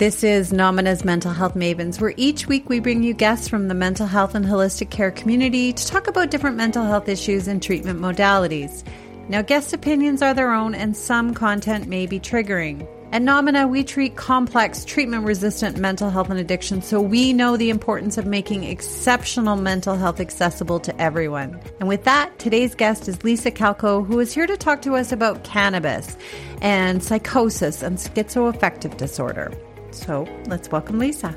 This 0.00 0.24
is 0.24 0.50
Nomina's 0.50 1.04
Mental 1.04 1.30
Health 1.30 1.54
Mavens, 1.54 2.00
where 2.00 2.14
each 2.16 2.46
week 2.46 2.70
we 2.70 2.80
bring 2.80 3.02
you 3.02 3.12
guests 3.12 3.48
from 3.48 3.68
the 3.68 3.74
mental 3.74 4.06
health 4.06 4.34
and 4.34 4.46
holistic 4.46 4.88
care 4.88 5.10
community 5.10 5.74
to 5.74 5.86
talk 5.86 6.06
about 6.06 6.30
different 6.30 6.56
mental 6.56 6.86
health 6.86 7.06
issues 7.06 7.46
and 7.46 7.62
treatment 7.62 8.00
modalities. 8.00 8.82
Now, 9.28 9.42
guest 9.42 9.74
opinions 9.74 10.22
are 10.22 10.32
their 10.32 10.54
own, 10.54 10.74
and 10.74 10.96
some 10.96 11.34
content 11.34 11.86
may 11.86 12.06
be 12.06 12.18
triggering. 12.18 12.88
At 13.12 13.20
Nomina, 13.20 13.68
we 13.68 13.84
treat 13.84 14.16
complex, 14.16 14.86
treatment 14.86 15.26
resistant 15.26 15.76
mental 15.76 16.08
health 16.08 16.30
and 16.30 16.40
addiction, 16.40 16.80
so 16.80 16.98
we 17.02 17.34
know 17.34 17.58
the 17.58 17.68
importance 17.68 18.16
of 18.16 18.24
making 18.24 18.64
exceptional 18.64 19.56
mental 19.56 19.96
health 19.96 20.18
accessible 20.18 20.80
to 20.80 20.98
everyone. 20.98 21.60
And 21.78 21.90
with 21.90 22.04
that, 22.04 22.38
today's 22.38 22.74
guest 22.74 23.06
is 23.06 23.22
Lisa 23.22 23.50
Klco, 23.50 24.06
who 24.06 24.18
is 24.18 24.32
here 24.32 24.46
to 24.46 24.56
talk 24.56 24.80
to 24.80 24.94
us 24.94 25.12
about 25.12 25.44
cannabis 25.44 26.16
and 26.62 27.04
psychosis 27.04 27.82
and 27.82 27.98
schizoaffective 27.98 28.96
disorder. 28.96 29.52
So 29.92 30.26
let's 30.46 30.70
welcome 30.70 30.98
Lisa. 30.98 31.34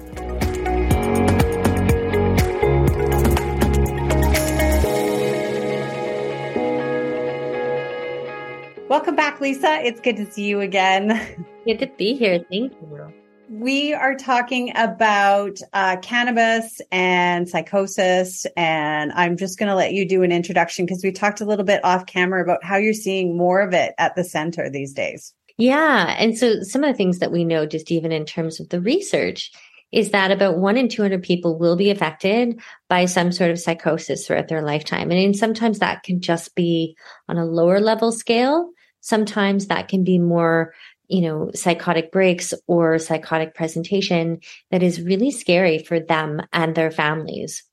Welcome 8.90 9.16
back, 9.16 9.42
Lisa. 9.42 9.80
It's 9.84 10.00
good 10.00 10.18
to 10.18 10.32
see 10.32 10.46
you 10.46 10.62
again. 10.62 11.46
Good 11.66 11.80
to 11.80 11.88
be 11.88 12.14
here. 12.14 12.44
Thank 12.52 12.74
you. 12.74 13.14
We 13.50 13.94
are 13.94 14.16
talking 14.16 14.72
about 14.76 15.60
uh, 15.72 15.98
cannabis 16.02 16.82
and 16.92 17.48
psychosis, 17.48 18.46
and 18.58 19.12
I'm 19.14 19.38
just 19.38 19.58
going 19.58 19.70
to 19.70 19.76
let 19.76 19.94
you 19.94 20.08
do 20.08 20.24
an 20.24 20.32
introduction 20.32 20.86
because 20.86 21.04
we 21.04 21.12
talked 21.12 21.40
a 21.40 21.46
little 21.46 21.64
bit 21.64 21.84
off 21.86 22.06
camera 22.06 22.44
about 22.44 22.64
how 22.64 22.76
you're 22.76 22.94
seeing 22.94 23.38
more 23.38 23.62
of 23.62 23.74
it 23.74 23.94
at 23.98 24.16
the 24.16 24.24
center 24.24 24.70
these 24.70 24.94
days. 24.94 25.34
Yeah. 25.58 26.16
And 26.18 26.38
so 26.38 26.62
some 26.62 26.84
of 26.84 26.92
the 26.92 26.98
things 26.98 27.20
that 27.20 27.32
we 27.32 27.46
know, 27.46 27.66
just 27.66 27.92
even 27.92 28.12
in 28.12 28.26
terms 28.26 28.60
of 28.60 28.70
the 28.70 28.82
research, 28.82 29.52
is 29.92 30.10
that 30.10 30.32
about 30.32 30.58
one 30.58 30.76
in 30.76 30.90
200 30.90 31.22
people 31.22 31.60
will 31.60 31.76
be 31.76 31.92
affected 31.92 32.60
by 32.90 33.06
some 33.06 33.32
sort 33.32 33.52
of 33.52 33.60
psychosis 33.60 34.26
throughout 34.26 34.48
their 34.48 34.64
lifetime. 34.64 35.12
And 35.12 35.36
sometimes 35.36 35.80
that 35.80 36.02
can 36.02 36.20
just 36.20 36.56
be 36.56 36.98
on 37.30 37.38
a 37.38 37.46
lower 37.46 37.80
level 37.80 38.12
scale. 38.12 38.72
Sometimes 39.02 39.68
that 39.68 39.90
can 39.90 40.04
be 40.04 40.18
more 40.18 40.74
you 41.14 41.22
know, 41.22 41.52
psychotic 41.54 42.12
breaks 42.12 42.54
or 42.66 42.98
psychotic 42.98 43.54
presentation 43.54 44.40
that 44.72 44.82
is 44.82 45.02
really 45.02 45.30
scary 45.30 45.78
for 45.78 46.00
them 46.00 46.42
and 46.52 46.74
their 46.74 46.90
families. 46.90 47.64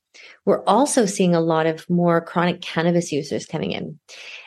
We're 0.44 0.64
also 0.64 1.06
seeing 1.06 1.34
a 1.34 1.40
lot 1.40 1.66
of 1.66 1.88
more 1.88 2.20
chronic 2.20 2.60
cannabis 2.60 3.12
users 3.12 3.46
coming 3.46 3.70
in. 3.70 3.98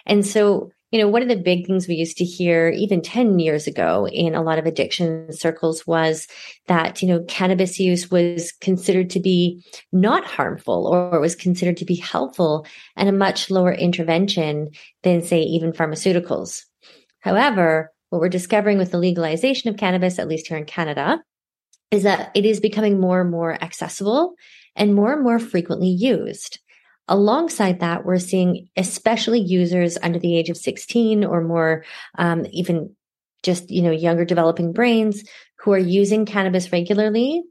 And 0.06 0.26
so, 0.26 0.72
you 0.94 1.00
know, 1.00 1.08
one 1.08 1.24
of 1.24 1.28
the 1.28 1.36
big 1.36 1.66
things 1.66 1.88
we 1.88 1.96
used 1.96 2.18
to 2.18 2.24
hear 2.24 2.70
even 2.70 3.02
10 3.02 3.40
years 3.40 3.66
ago 3.66 4.08
in 4.08 4.36
a 4.36 4.44
lot 4.44 4.60
of 4.60 4.68
addiction 4.68 5.34
circles 5.34 5.88
was 5.88 6.28
that, 6.68 7.02
you 7.02 7.08
know, 7.08 7.24
cannabis 7.24 7.80
use 7.80 8.12
was 8.12 8.52
considered 8.62 9.10
to 9.10 9.20
be 9.20 9.66
not 9.92 10.24
harmful 10.24 10.86
or 10.86 11.20
was 11.20 11.36
considered 11.36 11.78
to 11.78 11.86
be 11.86 11.96
helpful 11.96 12.68
and 12.96 13.10
a 13.10 13.12
much 13.12 13.50
lower 13.50 13.74
intervention 13.74 14.70
than, 15.02 15.24
say, 15.24 15.42
even 15.42 15.72
pharmaceuticals. 15.72 16.62
However, 17.22 17.92
what 18.12 18.22
we're 18.22 18.30
discovering 18.30 18.78
with 18.78 18.92
the 18.92 19.00
legalization 19.00 19.72
of 19.72 19.78
cannabis, 19.78 20.20
at 20.20 20.28
least 20.28 20.46
here 20.46 20.58
in 20.58 20.66
Canada, 20.66 21.24
is 21.90 22.04
that 22.04 22.30
it 22.36 22.46
is 22.46 22.60
becoming 22.60 23.00
more 23.00 23.22
and 23.22 23.32
more 23.32 23.56
accessible 23.64 24.36
and 24.76 24.94
more 24.94 25.12
and 25.14 25.24
more 25.24 25.40
frequently 25.40 25.90
used. 25.90 26.60
Alongside 27.08 27.82
that, 27.82 28.06
we're 28.06 28.20
seeing 28.20 28.70
especially 28.78 29.40
users 29.40 29.98
under 30.02 30.20
the 30.20 30.38
age 30.38 30.50
of 30.50 30.58
16 30.58 31.26
or 31.26 31.42
more, 31.42 31.84
um, 32.18 32.46
even 32.52 32.96
just, 33.44 33.70
you 33.70 33.82
know, 33.82 33.92
younger 33.92 34.24
developing 34.24 34.72
brains 34.72 35.24
who 35.60 35.74
are 35.74 35.78
using 35.78 36.26
cannabis 36.26 36.72
regularly 36.72 37.44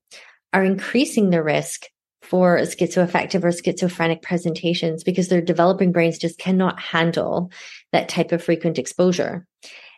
are 0.53 0.65
increasing 0.65 1.31
the 1.31 1.43
risk 1.43 1.87
for 2.23 2.59
schizoaffective 2.59 3.45
or 3.45 3.53
schizophrenic 3.53 4.23
presentations 4.23 5.05
because 5.05 5.29
their 5.29 5.43
developing 5.43 5.93
brains 5.93 6.19
just 6.19 6.39
cannot 6.39 6.81
handle 6.81 7.51
that 7.93 8.09
type 8.09 8.33
of 8.33 8.43
frequent 8.43 8.79
exposure. 8.79 9.47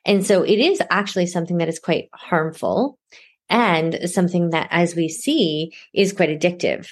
And 0.05 0.27
so 0.27 0.43
it 0.43 0.59
is 0.59 0.83
actually 0.91 1.27
something 1.27 1.59
that 1.59 1.69
is 1.69 1.79
quite 1.79 2.09
harmful 2.13 2.99
and 3.49 4.11
something 4.11 4.51
that, 4.51 4.69
as 4.71 4.95
we 4.97 5.09
see, 5.09 5.73
is 5.93 6.13
quite 6.13 6.29
addictive. 6.29 6.89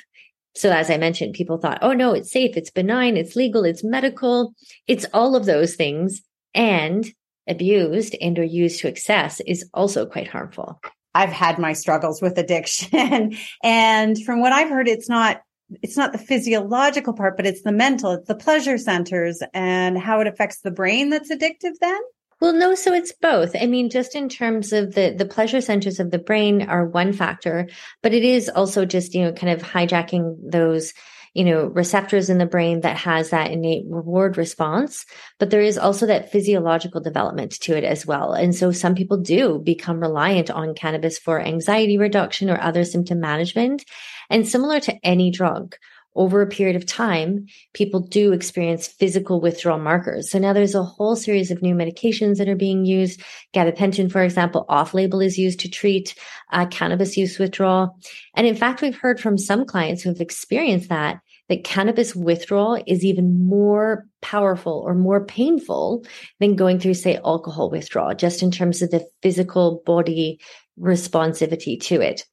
So, 0.55 0.71
as 0.71 0.91
I 0.91 0.99
mentioned, 0.99 1.35
people 1.35 1.59
thought, 1.59 1.79
oh 1.83 1.93
no, 1.93 2.13
it's 2.13 2.31
safe, 2.31 2.57
it's 2.57 2.71
benign, 2.71 3.17
it's 3.17 3.37
legal, 3.37 3.65
it's 3.65 3.83
medical, 3.83 4.55
it's 4.87 5.07
all 5.15 5.35
of 5.35 5.47
those 5.47 5.75
things. 5.75 6.21
And 6.55 7.07
abused 7.49 8.15
and 8.21 8.39
or 8.39 8.45
used 8.45 8.81
to 8.81 8.89
excess 8.89 9.41
is 9.41 9.69
also 9.75 10.07
quite 10.07 10.29
harmful. 10.29 10.81
I've 11.15 11.31
had 11.33 11.59
my 11.59 11.73
struggles 11.73 12.23
with 12.23 12.39
addiction. 12.39 13.37
and 13.63 14.23
from 14.25 14.41
what 14.41 14.53
I've 14.53 14.69
heard, 14.69 14.89
it's 14.89 15.09
not 15.09 15.43
it's 15.81 15.97
not 15.97 16.13
the 16.13 16.19
physiological 16.19 17.15
part, 17.15 17.37
but 17.37 17.47
it's 17.47 17.63
the 17.63 17.73
mental, 17.73 18.13
it's 18.13 18.29
the 18.29 18.35
pleasure 18.35 18.77
centers 18.77 19.43
and 19.55 19.97
how 19.97 20.21
it 20.21 20.27
affects 20.27 20.61
the 20.61 20.71
brain 20.71 21.09
that's 21.09 21.33
addictive 21.33 21.73
then? 21.81 22.01
Well, 22.43 22.55
no, 22.55 22.75
so 22.75 22.93
it's 22.93 23.13
both. 23.13 23.55
I 23.55 23.67
mean, 23.67 23.89
just 23.89 24.17
in 24.17 24.29
terms 24.29 24.73
of 24.73 24.97
the 24.97 25.15
the 25.17 25.25
pleasure 25.25 25.61
centers 25.61 26.01
of 26.01 26.11
the 26.11 26.19
brain 26.19 26.63
are 26.63 26.85
one 26.85 27.13
factor, 27.13 27.69
but 28.03 28.13
it 28.13 28.25
is 28.25 28.49
also 28.49 28.85
just, 28.85 29.15
you 29.15 29.23
know, 29.23 29.33
kind 29.33 29.53
of 29.53 29.63
hijacking 29.63 30.39
those 30.51 30.93
you 31.35 31.45
know, 31.45 31.67
receptors 31.67 32.29
in 32.29 32.39
the 32.39 32.45
brain 32.45 32.81
that 32.81 32.97
has 32.99 33.31
that 33.31 33.51
innate 33.51 33.87
reward 33.89 34.37
response. 34.37 35.07
But 35.39 35.51
there 35.51 35.63
is 35.63 35.79
also 35.79 36.05
that 36.07 36.31
physiological 36.31 37.01
development 37.01 37.53
to 37.61 37.75
it 37.75 37.85
as 37.85 38.05
well. 38.05 38.35
And 38.35 38.55
so 38.55 38.71
some 38.71 38.95
people 38.95 39.17
do 39.17 39.59
become 39.59 40.01
reliant 40.01 40.51
on 40.51 40.75
cannabis 40.75 41.19
for 41.19 41.41
anxiety 41.41 41.97
reduction 41.97 42.51
or 42.51 42.61
other 42.61 42.85
symptom 42.85 43.21
management. 43.21 43.85
And 44.29 44.47
similar 44.47 44.79
to 44.81 44.99
any 45.03 45.31
drug, 45.31 45.77
over 46.15 46.43
a 46.43 46.47
period 46.47 46.77
of 46.77 46.87
time, 46.87 47.47
people 47.73 48.01
do 48.01 48.33
experience 48.33 48.87
physical 48.87 49.41
withdrawal 49.41 49.79
markers. 49.79 50.31
So 50.31 50.39
now 50.39 50.53
there's 50.53 50.75
a 50.75 50.83
whole 50.83 51.17
series 51.17 51.51
of 51.51 51.63
new 51.63 51.75
medications 51.75 52.37
that 52.37 52.49
are 52.49 52.57
being 52.57 52.85
used. 52.85 53.23
Gabapentin, 53.55 54.13
for 54.13 54.23
example, 54.23 54.67
off 54.69 54.93
label 54.95 55.21
is 55.21 55.39
used 55.39 55.61
to 55.61 55.71
treat 55.71 56.15
uh, 56.53 56.67
cannabis 56.67 57.17
use 57.17 57.39
withdrawal. 57.39 57.99
And 58.35 58.47
in 58.47 58.57
fact, 58.57 58.83
we've 58.83 58.97
heard 58.97 59.21
from 59.21 59.39
some 59.39 59.65
clients 59.65 60.03
who 60.03 60.11
have 60.11 60.21
experienced 60.21 60.91
that, 60.91 61.21
that 61.49 61.65
cannabis 61.65 62.15
withdrawal 62.15 62.83
is 62.87 63.05
even 63.05 63.47
more 63.47 64.07
powerful 64.21 64.83
or 64.87 64.95
more 64.95 65.25
painful 65.25 66.05
than 66.41 66.57
going 66.57 66.79
through, 66.79 66.95
say, 66.95 67.19
alcohol 67.25 67.71
withdrawal, 67.71 68.15
just 68.15 68.43
in 68.43 68.51
terms 68.51 68.83
of 68.83 68.91
the 68.91 69.07
physical 69.23 69.83
body 69.87 70.41
responsivity 70.79 71.81
to 71.81 72.01
it. 72.01 72.25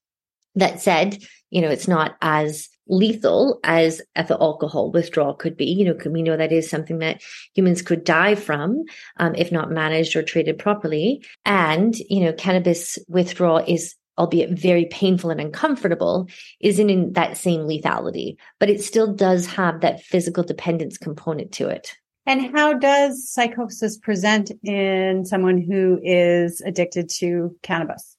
That 0.55 0.81
said, 0.81 1.17
you 1.49 1.61
know, 1.61 1.69
it's 1.69 1.87
not 1.87 2.15
as 2.21 2.69
lethal 2.89 3.59
as 3.63 4.01
ethyl 4.15 4.37
alcohol 4.41 4.91
withdrawal 4.91 5.33
could 5.33 5.55
be. 5.55 5.65
You 5.65 5.85
know, 5.85 5.97
we 6.11 6.23
know 6.23 6.35
that 6.35 6.51
is 6.51 6.69
something 6.69 6.99
that 6.99 7.21
humans 7.53 7.81
could 7.81 8.03
die 8.03 8.35
from 8.35 8.83
um, 9.17 9.35
if 9.35 9.51
not 9.51 9.71
managed 9.71 10.15
or 10.15 10.23
treated 10.23 10.59
properly. 10.59 11.25
And, 11.45 11.97
you 11.97 12.21
know, 12.21 12.33
cannabis 12.33 12.97
withdrawal 13.07 13.63
is 13.65 13.95
albeit 14.17 14.49
very 14.51 14.85
painful 14.85 15.29
and 15.29 15.39
uncomfortable, 15.39 16.27
isn't 16.59 16.89
in 16.89 17.13
that 17.13 17.37
same 17.37 17.61
lethality, 17.61 18.35
but 18.59 18.69
it 18.69 18.83
still 18.83 19.13
does 19.13 19.45
have 19.45 19.79
that 19.79 20.03
physical 20.03 20.43
dependence 20.43 20.97
component 20.97 21.53
to 21.53 21.69
it. 21.69 21.95
And 22.25 22.55
how 22.55 22.73
does 22.73 23.27
psychosis 23.27 23.97
present 23.97 24.51
in 24.61 25.25
someone 25.25 25.61
who 25.61 25.99
is 26.03 26.61
addicted 26.61 27.09
to 27.19 27.55
cannabis? 27.63 28.17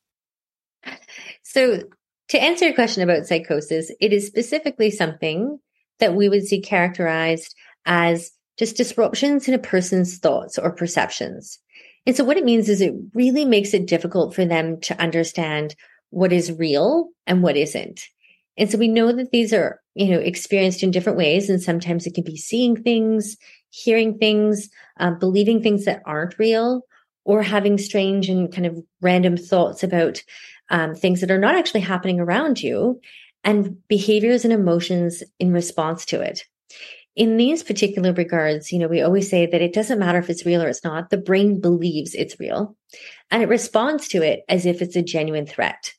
So 1.42 1.82
to 2.30 2.42
answer 2.42 2.64
your 2.64 2.74
question 2.74 3.02
about 3.02 3.26
psychosis, 3.26 3.90
it 4.00 4.12
is 4.12 4.26
specifically 4.26 4.90
something 4.90 5.58
that 5.98 6.14
we 6.14 6.28
would 6.28 6.46
see 6.46 6.60
characterized 6.60 7.54
as 7.86 8.32
just 8.56 8.76
disruptions 8.76 9.48
in 9.48 9.54
a 9.54 9.58
person's 9.58 10.18
thoughts 10.18 10.58
or 10.58 10.70
perceptions. 10.70 11.58
And 12.06 12.16
so 12.16 12.24
what 12.24 12.36
it 12.36 12.44
means 12.44 12.68
is 12.68 12.80
it 12.80 12.94
really 13.14 13.44
makes 13.44 13.74
it 13.74 13.86
difficult 13.86 14.34
for 14.34 14.44
them 14.44 14.80
to 14.82 15.00
understand 15.00 15.74
what 16.10 16.32
is 16.32 16.52
real 16.52 17.08
and 17.26 17.42
what 17.42 17.56
isn't. 17.56 18.00
And 18.56 18.70
so 18.70 18.78
we 18.78 18.88
know 18.88 19.12
that 19.12 19.30
these 19.30 19.52
are, 19.52 19.80
you 19.94 20.10
know, 20.10 20.18
experienced 20.18 20.82
in 20.82 20.90
different 20.90 21.18
ways. 21.18 21.50
And 21.50 21.60
sometimes 21.60 22.06
it 22.06 22.14
can 22.14 22.24
be 22.24 22.36
seeing 22.36 22.76
things, 22.76 23.36
hearing 23.70 24.18
things, 24.18 24.68
um, 24.98 25.18
believing 25.18 25.62
things 25.62 25.84
that 25.84 26.02
aren't 26.06 26.38
real, 26.38 26.82
or 27.24 27.42
having 27.42 27.78
strange 27.78 28.28
and 28.28 28.52
kind 28.52 28.66
of 28.66 28.82
random 29.00 29.36
thoughts 29.36 29.82
about 29.82 30.22
um, 30.70 30.94
things 30.94 31.20
that 31.20 31.30
are 31.30 31.38
not 31.38 31.56
actually 31.56 31.80
happening 31.80 32.20
around 32.20 32.62
you 32.62 33.00
and 33.44 33.76
behaviors 33.88 34.44
and 34.44 34.52
emotions 34.52 35.22
in 35.38 35.52
response 35.52 36.04
to 36.06 36.20
it. 36.20 36.44
In 37.16 37.36
these 37.36 37.62
particular 37.62 38.12
regards, 38.12 38.70
you 38.70 38.78
know, 38.78 38.88
we 38.88 39.02
always 39.02 39.28
say 39.28 39.46
that 39.46 39.60
it 39.60 39.74
doesn't 39.74 39.98
matter 39.98 40.18
if 40.18 40.30
it's 40.30 40.46
real 40.46 40.62
or 40.62 40.68
it's 40.68 40.84
not. 40.84 41.10
The 41.10 41.18
brain 41.18 41.60
believes 41.60 42.14
it's 42.14 42.38
real 42.38 42.76
and 43.30 43.42
it 43.42 43.48
responds 43.48 44.08
to 44.08 44.22
it 44.22 44.40
as 44.48 44.64
if 44.64 44.80
it's 44.80 44.96
a 44.96 45.02
genuine 45.02 45.46
threat. 45.46 45.92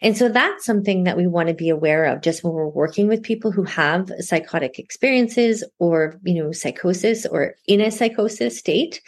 And 0.00 0.16
so 0.16 0.28
that's 0.28 0.64
something 0.64 1.04
that 1.04 1.16
we 1.16 1.26
want 1.26 1.48
to 1.48 1.54
be 1.54 1.68
aware 1.68 2.04
of 2.04 2.22
just 2.22 2.44
when 2.44 2.52
we're 2.52 2.68
working 2.68 3.08
with 3.08 3.22
people 3.22 3.50
who 3.50 3.64
have 3.64 4.10
psychotic 4.20 4.78
experiences 4.78 5.64
or, 5.78 6.18
you 6.24 6.34
know, 6.34 6.52
psychosis 6.52 7.26
or 7.26 7.54
in 7.66 7.80
a 7.80 7.90
psychosis 7.90 8.58
state, 8.58 9.00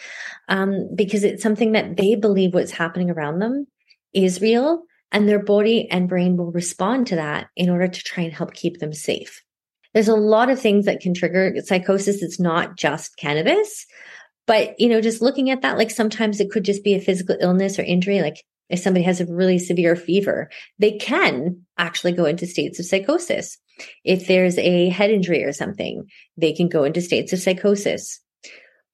um, 0.48 0.88
because 0.94 1.24
it's 1.24 1.42
something 1.42 1.72
that 1.72 1.96
they 1.96 2.14
believe 2.14 2.54
what's 2.54 2.72
happening 2.72 3.10
around 3.10 3.38
them 3.38 3.66
is 4.12 4.40
real 4.40 4.82
and 5.12 5.28
their 5.28 5.42
body 5.42 5.88
and 5.90 6.08
brain 6.08 6.36
will 6.36 6.52
respond 6.52 7.06
to 7.08 7.16
that 7.16 7.48
in 7.56 7.70
order 7.70 7.88
to 7.88 8.02
try 8.02 8.24
and 8.24 8.32
help 8.32 8.52
keep 8.54 8.78
them 8.78 8.92
safe. 8.92 9.42
There's 9.92 10.08
a 10.08 10.14
lot 10.14 10.50
of 10.50 10.60
things 10.60 10.86
that 10.86 11.00
can 11.00 11.14
trigger 11.14 11.54
psychosis. 11.64 12.22
It's 12.22 12.38
not 12.38 12.76
just 12.76 13.16
cannabis, 13.16 13.86
but 14.46 14.78
you 14.78 14.88
know, 14.88 15.00
just 15.00 15.22
looking 15.22 15.50
at 15.50 15.62
that, 15.62 15.78
like 15.78 15.90
sometimes 15.90 16.40
it 16.40 16.50
could 16.50 16.64
just 16.64 16.84
be 16.84 16.94
a 16.94 17.00
physical 17.00 17.36
illness 17.40 17.78
or 17.78 17.82
injury. 17.82 18.20
Like 18.20 18.44
if 18.70 18.78
somebody 18.78 19.04
has 19.04 19.20
a 19.20 19.26
really 19.26 19.58
severe 19.58 19.96
fever, 19.96 20.48
they 20.78 20.92
can 20.92 21.62
actually 21.76 22.12
go 22.12 22.24
into 22.24 22.46
states 22.46 22.78
of 22.78 22.86
psychosis. 22.86 23.58
If 24.04 24.26
there's 24.26 24.56
a 24.58 24.88
head 24.88 25.10
injury 25.10 25.44
or 25.44 25.52
something, 25.52 26.06
they 26.36 26.52
can 26.52 26.68
go 26.68 26.84
into 26.84 27.00
states 27.00 27.32
of 27.32 27.40
psychosis. 27.40 28.20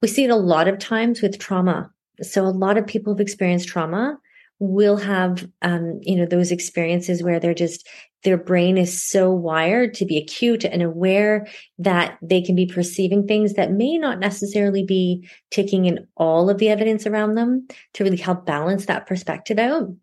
We 0.03 0.09
see 0.09 0.25
it 0.25 0.31
a 0.31 0.37
lot 0.37 0.69
of 0.69 0.79
times 0.79 1.23
with 1.23 1.39
trauma. 1.39 1.91
So 2.23 2.45
a 2.45 2.49
lot 2.49 2.79
of 2.79 2.87
people 2.87 3.13
have 3.13 3.21
experienced 3.21 3.69
trauma 3.69 4.19
will 4.59 4.97
have 4.97 5.47
um, 5.63 6.01
you 6.03 6.17
know 6.17 6.27
those 6.27 6.51
experiences 6.51 7.23
where 7.23 7.39
they're 7.39 7.55
just 7.55 7.87
their 8.25 8.39
brain 8.39 8.77
is 8.79 9.03
so 9.03 9.31
wired 9.31 9.95
to 9.95 10.05
be 10.05 10.17
acute 10.17 10.65
and 10.65 10.83
aware 10.83 11.47
that 11.79 12.19
they 12.23 12.43
can 12.43 12.57
be 12.57 12.67
perceiving 12.67 13.27
things 13.27 13.55
that 13.55 13.71
may 13.71 13.99
not 13.99 14.19
necessarily 14.19 14.83
be 14.83 15.29
taking 15.51 15.85
in 15.85 16.07
all 16.17 16.51
of 16.51 16.59
the 16.59 16.69
evidence 16.69 17.07
around 17.07 17.35
them 17.35 17.69
to 17.95 18.03
really 18.03 18.17
help 18.17 18.47
balance 18.47 18.87
that 18.87 19.07
perspective 19.07 19.59
out. 19.59 19.95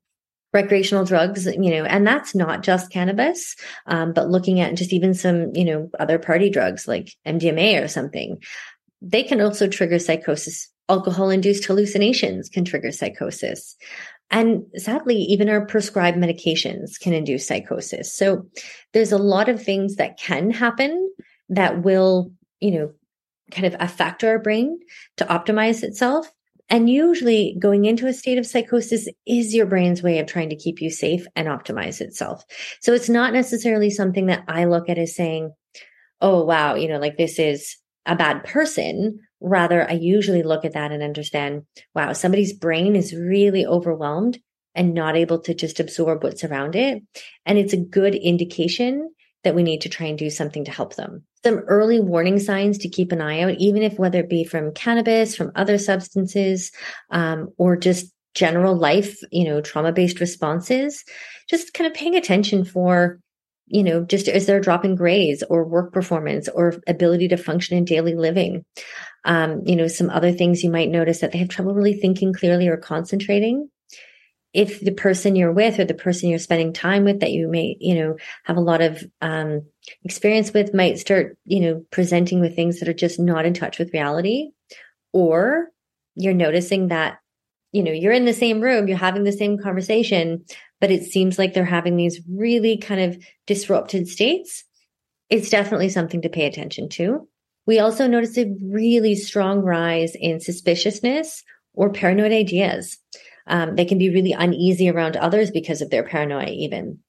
Recreational 0.54 1.04
drugs 1.04 1.48
you 1.48 1.72
know 1.72 1.84
and 1.84 2.06
that's 2.06 2.36
not 2.36 2.62
just 2.62 2.92
cannabis 2.92 3.56
um, 3.88 4.14
but 4.14 4.30
looking 4.30 4.60
at 4.60 4.76
just 4.76 4.94
even 4.94 5.16
some 5.16 5.52
you 5.56 5.66
know 5.66 5.90
other 6.00 6.20
party 6.20 6.52
drugs 6.52 6.88
like 6.88 7.12
mdma 7.26 7.84
or 7.84 7.88
something. 7.88 8.38
They 9.02 9.24
can 9.24 9.42
also 9.42 9.68
trigger 9.68 10.00
psychosis. 10.00 10.70
Alcohol 10.88 11.30
induced 11.30 11.66
hallucinations 11.66 12.50
can 12.50 12.66
trigger 12.66 12.92
psychosis 12.92 13.76
and 14.34 14.66
sadly, 14.78 15.18
even 15.18 15.48
our 15.48 15.64
prescribed 15.64 16.18
medications 16.18 17.00
can 17.00 17.14
induce 17.14 17.48
psychosis. 17.48 18.18
So 18.18 18.48
there's 18.92 19.12
a 19.12 19.20
lot 19.20 19.48
of 19.48 19.62
things 19.62 19.98
that 19.98 20.18
can 20.18 20.50
happen 20.50 21.14
that 21.50 21.84
will, 21.84 22.32
you 22.60 22.72
know, 22.72 22.92
kind 23.52 23.68
of 23.68 23.76
affect 23.80 24.24
our 24.24 24.40
brain 24.40 24.80
to 25.18 25.26
optimize 25.26 25.84
itself. 25.84 26.32
And 26.68 26.90
usually 26.90 27.56
going 27.60 27.86
into 27.86 28.08
a 28.08 28.14
state 28.14 28.40
of 28.40 28.48
psychosis 28.48 29.08
is 29.28 29.54
your 29.54 29.68
brain's 29.68 30.02
way 30.02 30.18
of 30.18 30.26
trying 30.26 30.50
to 30.50 30.56
keep 30.56 30.82
you 30.82 30.90
safe 30.90 31.28
and 31.36 31.48
optimize 31.48 32.02
itself. 32.02 32.44
So 32.82 32.94
it's 32.94 33.10
not 33.10 33.34
necessarily 33.34 33.92
something 33.92 34.26
that 34.28 34.46
I 34.48 34.66
look 34.66 34.90
at 34.90 34.98
as 34.98 35.16
saying, 35.16 35.54
oh, 36.22 36.44
wow, 36.44 36.74
you 36.74 36.88
know, 36.88 36.98
like 36.98 37.18
this 37.18 37.38
is 37.38 37.78
a 38.06 38.16
bad 38.16 38.44
person. 38.44 39.20
Rather, 39.40 39.90
I 39.90 39.94
usually 39.94 40.44
look 40.44 40.66
at 40.66 40.74
that 40.74 40.92
and 40.92 41.04
understand, 41.04 41.64
wow, 41.94 42.14
somebody's 42.14 42.54
brain 42.54 42.96
is 42.96 43.16
really 43.16 43.66
overwhelmed 43.66 44.40
and 44.76 44.94
not 44.94 45.16
able 45.16 45.40
to 45.40 45.54
just 45.54 45.80
absorb 45.80 46.24
what's 46.24 46.44
around 46.44 46.76
it. 46.76 47.04
And 47.46 47.58
it's 47.58 47.74
a 47.74 47.78
good 47.78 48.16
indication 48.16 49.12
that 49.44 49.56
we 49.56 49.64
need 49.64 49.82
to 49.82 49.90
try 49.90 50.08
and 50.08 50.18
do 50.18 50.30
something 50.30 50.66
to 50.66 50.72
help 50.72 50.96
them. 50.96 51.24
Some 51.44 51.60
early 51.68 52.00
warning 52.00 52.40
signs 52.40 52.78
to 52.80 52.90
keep 52.90 53.12
an 53.12 53.22
eye 53.22 53.42
out, 53.42 53.56
even 53.60 53.84
if 53.84 54.00
whether 54.00 54.20
it 54.20 54.30
be 54.30 54.46
from 54.46 54.74
cannabis, 54.74 55.36
from 55.36 55.52
other 55.56 55.78
substances, 55.78 56.72
um, 57.12 57.50
or 57.58 57.76
just 57.76 58.12
general 58.34 58.76
life, 58.76 59.20
you 59.32 59.44
know, 59.44 59.62
trauma 59.62 59.92
based 59.92 60.20
responses, 60.20 61.04
just 61.50 61.74
kind 61.74 61.88
of 61.88 61.94
paying 61.94 62.16
attention 62.16 62.64
for 62.64 63.20
you 63.68 63.84
know, 63.84 64.04
just 64.04 64.28
as 64.28 64.46
they're 64.46 64.60
dropping 64.60 64.96
grades 64.96 65.44
or 65.50 65.66
work 65.66 65.94
performance 65.94 66.48
or 66.50 66.76
ability 66.88 67.30
to 67.30 67.38
function 67.38 67.78
in 67.78 67.86
daily 67.86 68.16
living. 68.16 68.66
Um, 69.26 69.62
you 69.66 69.76
know, 69.76 69.88
some 69.88 70.10
other 70.10 70.32
things 70.32 70.64
you 70.64 70.70
might 70.70 70.90
notice 70.90 71.20
that 71.20 71.32
they 71.32 71.40
have 71.40 71.50
trouble 71.50 71.74
really 71.74 71.94
thinking 71.94 72.34
clearly 72.34 72.68
or 72.68 72.78
concentrating. 72.78 73.70
If 74.54 74.82
the 74.82 74.92
person 74.92 75.36
you're 75.36 75.54
with 75.54 75.80
or 75.80 75.86
the 75.86 75.96
person 75.96 76.30
you're 76.30 76.40
spending 76.40 76.74
time 76.74 77.06
with 77.06 77.22
that 77.22 77.32
you 77.32 77.48
may, 77.48 77.76
you 77.80 77.96
know, 77.96 78.18
have 78.44 78.58
a 78.58 78.62
lot 78.62 78.82
of 78.82 79.04
um, 79.22 79.64
experience 80.04 80.54
with 80.54 80.76
might 80.76 81.00
start, 81.00 81.38
you 81.46 81.62
know, 81.62 81.86
presenting 81.90 82.40
with 82.40 82.56
things 82.56 82.80
that 82.80 82.90
are 82.90 82.94
just 82.94 83.20
not 83.20 83.46
in 83.46 83.54
touch 83.54 83.80
with 83.80 83.94
reality, 83.94 84.52
or 85.12 85.70
you're 86.16 86.34
noticing 86.34 86.90
that 86.90 87.18
you 87.74 87.82
know, 87.82 87.92
you're 87.92 88.14
in 88.14 88.26
the 88.26 88.34
same 88.34 88.62
room, 88.62 88.88
you're 88.88 88.98
having 88.98 89.24
the 89.24 89.32
same 89.32 89.58
conversation, 89.58 90.46
but 90.84 90.92
it 90.92 91.06
seems 91.06 91.40
like 91.40 91.54
they're 91.54 91.64
having 91.64 91.96
these 91.96 92.20
really 92.30 92.76
kind 92.76 93.00
of 93.00 93.18
disrupted 93.48 94.06
states. 94.06 94.66
It's 95.30 95.50
definitely 95.50 95.88
something 95.88 96.22
to 96.24 96.28
pay 96.28 96.46
attention 96.46 96.90
to. 96.90 97.26
We 97.66 97.80
also 97.80 98.06
notice 98.06 98.38
a 98.38 98.54
really 98.62 99.16
strong 99.16 99.62
rise 99.62 100.14
in 100.14 100.42
suspiciousness 100.42 101.42
or 101.74 101.94
paranoid 101.94 102.34
ideas. 102.34 102.98
Um, 103.48 103.78
they 103.78 103.86
can 103.86 103.98
be 103.98 104.10
really 104.10 104.34
uneasy 104.34 104.90
around 104.90 105.16
others 105.16 105.52
because 105.52 105.82
of 105.82 105.90
their 105.90 106.04
paranoia, 106.04 106.50
even. 106.50 107.00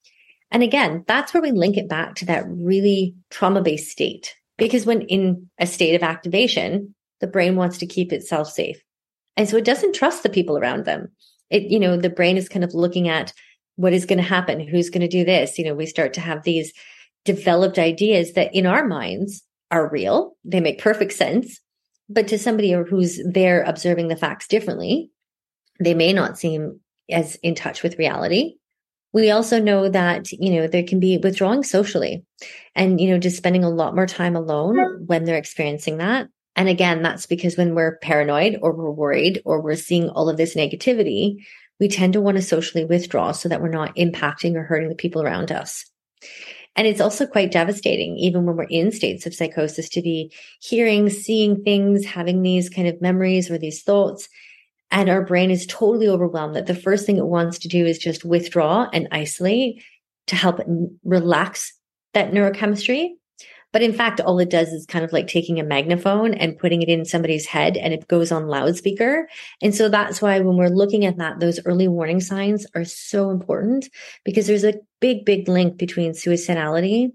And 0.51 0.63
again, 0.63 1.03
that's 1.05 1.33
where 1.33 1.43
we 1.43 1.51
link 1.51 1.75
it 1.75 1.89
back 1.89 2.15
to 2.15 2.25
that 2.27 2.45
really 2.47 3.13
trauma 3.29 3.61
based 3.61 3.91
state. 3.91 4.33
Because 4.57 4.85
when 4.85 5.01
in 5.01 5.49
a 5.59 5.67
state 5.67 5.95
of 5.95 6.01
activation, 6.01 6.95
the 7.19 7.27
brain 7.27 7.57
wants 7.57 7.79
to 7.79 7.87
keep 7.87 8.13
itself 8.13 8.49
safe. 8.49 8.81
And 9.35 9.49
so 9.49 9.57
it 9.57 9.65
doesn't 9.65 9.95
trust 9.95 10.23
the 10.23 10.29
people 10.29 10.57
around 10.57 10.85
them. 10.85 11.09
It, 11.49 11.63
you 11.63 11.77
know, 11.77 11.97
the 11.97 12.09
brain 12.09 12.37
is 12.37 12.47
kind 12.47 12.63
of 12.63 12.73
looking 12.73 13.09
at 13.09 13.33
what 13.75 13.93
is 13.93 14.05
going 14.05 14.17
to 14.17 14.23
happen, 14.23 14.59
who's 14.59 14.89
going 14.89 15.01
to 15.01 15.07
do 15.07 15.25
this. 15.25 15.57
You 15.57 15.65
know, 15.65 15.75
we 15.75 15.85
start 15.85 16.13
to 16.13 16.21
have 16.21 16.43
these 16.43 16.73
developed 17.23 17.79
ideas 17.79 18.33
that 18.33 18.53
in 18.53 18.65
our 18.65 18.85
minds 18.87 19.43
are 19.71 19.89
real. 19.89 20.37
They 20.43 20.59
make 20.59 20.81
perfect 20.81 21.13
sense. 21.13 21.59
But 22.07 22.27
to 22.27 22.37
somebody 22.37 22.71
who's 22.71 23.19
there 23.25 23.63
observing 23.63 24.09
the 24.09 24.15
facts 24.15 24.47
differently, 24.47 25.09
they 25.79 25.93
may 25.93 26.13
not 26.13 26.37
seem 26.37 26.79
as 27.09 27.35
in 27.37 27.55
touch 27.55 27.83
with 27.83 27.97
reality. 27.97 28.55
We 29.11 29.31
also 29.31 29.61
know 29.61 29.89
that, 29.89 30.31
you 30.31 30.51
know, 30.51 30.67
there 30.67 30.83
can 30.83 30.99
be 30.99 31.17
withdrawing 31.17 31.63
socially 31.63 32.25
and, 32.75 32.99
you 32.99 33.09
know, 33.09 33.17
just 33.17 33.37
spending 33.37 33.63
a 33.63 33.69
lot 33.69 33.95
more 33.95 34.05
time 34.05 34.35
alone 34.35 35.05
when 35.05 35.23
they're 35.23 35.37
experiencing 35.37 35.97
that. 35.97 36.27
And 36.55 36.69
again, 36.69 37.01
that's 37.01 37.25
because 37.25 37.57
when 37.57 37.75
we're 37.75 37.97
paranoid 37.99 38.59
or 38.61 38.73
we're 38.73 38.91
worried 38.91 39.41
or 39.45 39.61
we're 39.61 39.75
seeing 39.75 40.09
all 40.09 40.29
of 40.29 40.37
this 40.37 40.55
negativity, 40.55 41.45
we 41.79 41.87
tend 41.87 42.13
to 42.13 42.21
want 42.21 42.37
to 42.37 42.43
socially 42.43 42.85
withdraw 42.85 43.31
so 43.31 43.49
that 43.49 43.61
we're 43.61 43.69
not 43.69 43.95
impacting 43.95 44.55
or 44.55 44.63
hurting 44.63 44.89
the 44.89 44.95
people 44.95 45.21
around 45.21 45.51
us. 45.51 45.85
And 46.75 46.87
it's 46.87 47.01
also 47.01 47.25
quite 47.25 47.51
devastating, 47.51 48.17
even 48.17 48.45
when 48.45 48.57
we're 48.57 48.63
in 48.65 48.91
states 48.91 49.25
of 49.25 49.33
psychosis, 49.33 49.87
to 49.89 50.01
be 50.01 50.33
hearing, 50.59 51.09
seeing 51.09 51.63
things, 51.63 52.05
having 52.05 52.41
these 52.41 52.69
kind 52.69 52.87
of 52.87 53.01
memories 53.01 53.49
or 53.49 53.57
these 53.57 53.81
thoughts. 53.81 54.27
And 54.91 55.09
our 55.09 55.23
brain 55.23 55.51
is 55.51 55.65
totally 55.65 56.07
overwhelmed 56.07 56.55
that 56.55 56.67
the 56.67 56.75
first 56.75 57.05
thing 57.05 57.17
it 57.17 57.25
wants 57.25 57.59
to 57.59 57.67
do 57.67 57.85
is 57.85 57.97
just 57.97 58.25
withdraw 58.25 58.89
and 58.91 59.07
isolate 59.11 59.83
to 60.27 60.35
help 60.35 60.59
relax 61.03 61.73
that 62.13 62.31
neurochemistry. 62.31 63.11
But 63.75 63.81
in 63.81 63.91
fact, 63.91 64.21
all 64.21 64.39
it 64.39 64.49
does 64.49 64.69
is 64.69 64.85
kind 64.85 65.03
of 65.03 65.11
like 65.11 65.27
taking 65.27 65.59
a 65.59 65.63
magnaphone 65.65 66.33
and 66.39 66.57
putting 66.57 66.81
it 66.81 66.87
in 66.87 67.03
somebody's 67.03 67.45
head 67.45 67.75
and 67.75 67.93
it 67.93 68.07
goes 68.07 68.31
on 68.31 68.47
loudspeaker. 68.47 69.27
And 69.61 69.75
so 69.75 69.89
that's 69.89 70.21
why 70.21 70.39
when 70.39 70.55
we're 70.55 70.69
looking 70.69 71.03
at 71.03 71.17
that, 71.17 71.41
those 71.41 71.59
early 71.65 71.89
warning 71.89 72.21
signs 72.21 72.65
are 72.73 72.85
so 72.85 73.31
important 73.31 73.89
because 74.23 74.47
there's 74.47 74.63
a 74.63 74.79
big, 75.01 75.25
big 75.25 75.49
link 75.49 75.75
between 75.75 76.13
suicidality 76.13 77.11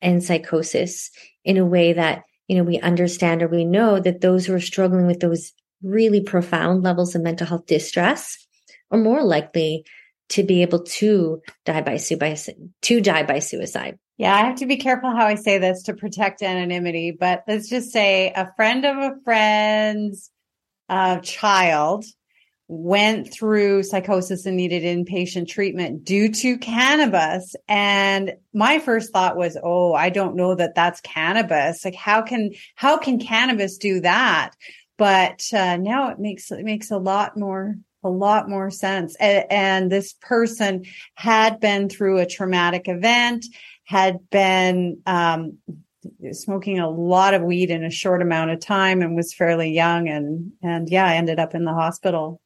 and 0.00 0.24
psychosis 0.24 1.10
in 1.44 1.58
a 1.58 1.66
way 1.66 1.92
that, 1.92 2.22
you 2.46 2.56
know, 2.56 2.64
we 2.64 2.80
understand 2.80 3.42
or 3.42 3.48
we 3.48 3.66
know 3.66 4.00
that 4.00 4.22
those 4.22 4.46
who 4.46 4.54
are 4.54 4.60
struggling 4.60 5.06
with 5.06 5.20
those 5.20 5.52
really 5.82 6.22
profound 6.22 6.84
levels 6.84 7.14
of 7.14 7.20
mental 7.20 7.46
health 7.46 7.66
distress 7.66 8.46
are 8.90 8.98
more 8.98 9.22
likely 9.22 9.84
to 10.30 10.42
be 10.42 10.62
able 10.62 10.82
to 10.82 11.40
die 11.64 11.80
by, 11.80 11.96
suicide, 11.96 12.56
to 12.82 13.00
die 13.00 13.22
by 13.22 13.38
suicide. 13.38 13.98
Yeah, 14.16 14.34
I 14.34 14.46
have 14.46 14.56
to 14.56 14.66
be 14.66 14.76
careful 14.76 15.10
how 15.10 15.26
I 15.26 15.36
say 15.36 15.58
this 15.58 15.84
to 15.84 15.94
protect 15.94 16.42
anonymity, 16.42 17.12
but 17.12 17.44
let's 17.46 17.68
just 17.68 17.92
say 17.92 18.32
a 18.34 18.52
friend 18.56 18.84
of 18.84 18.96
a 18.96 19.14
friend's 19.24 20.30
uh, 20.88 21.18
child 21.20 22.04
went 22.70 23.32
through 23.32 23.82
psychosis 23.82 24.44
and 24.44 24.56
needed 24.56 24.82
inpatient 24.82 25.48
treatment 25.48 26.04
due 26.04 26.30
to 26.30 26.58
cannabis. 26.58 27.56
And 27.66 28.34
my 28.52 28.78
first 28.78 29.10
thought 29.10 29.36
was, 29.36 29.56
oh, 29.62 29.94
I 29.94 30.10
don't 30.10 30.36
know 30.36 30.54
that 30.54 30.74
that's 30.74 31.00
cannabis. 31.00 31.84
Like, 31.84 31.94
how 31.94 32.22
can 32.22 32.50
how 32.74 32.98
can 32.98 33.18
cannabis 33.18 33.78
do 33.78 34.00
that? 34.00 34.50
But 34.98 35.42
uh, 35.52 35.78
now 35.78 36.10
it 36.10 36.18
makes 36.18 36.50
it 36.50 36.64
makes 36.64 36.90
a 36.90 36.98
lot 36.98 37.38
more 37.38 37.76
a 38.04 38.08
lot 38.08 38.48
more 38.48 38.70
sense. 38.70 39.16
And, 39.16 39.44
and 39.50 39.92
this 39.92 40.14
person 40.20 40.84
had 41.14 41.60
been 41.60 41.88
through 41.88 42.18
a 42.18 42.26
traumatic 42.26 42.88
event 42.88 43.44
had 43.88 44.18
been 44.28 45.00
um, 45.06 45.56
smoking 46.32 46.78
a 46.78 46.90
lot 46.90 47.32
of 47.32 47.42
weed 47.42 47.70
in 47.70 47.84
a 47.84 47.90
short 47.90 48.20
amount 48.20 48.50
of 48.50 48.60
time 48.60 49.00
and 49.00 49.16
was 49.16 49.32
fairly 49.32 49.72
young 49.72 50.08
and 50.08 50.52
and 50.62 50.90
yeah, 50.90 51.10
ended 51.10 51.38
up 51.38 51.54
in 51.54 51.64
the 51.64 51.72
hospital. 51.72 52.40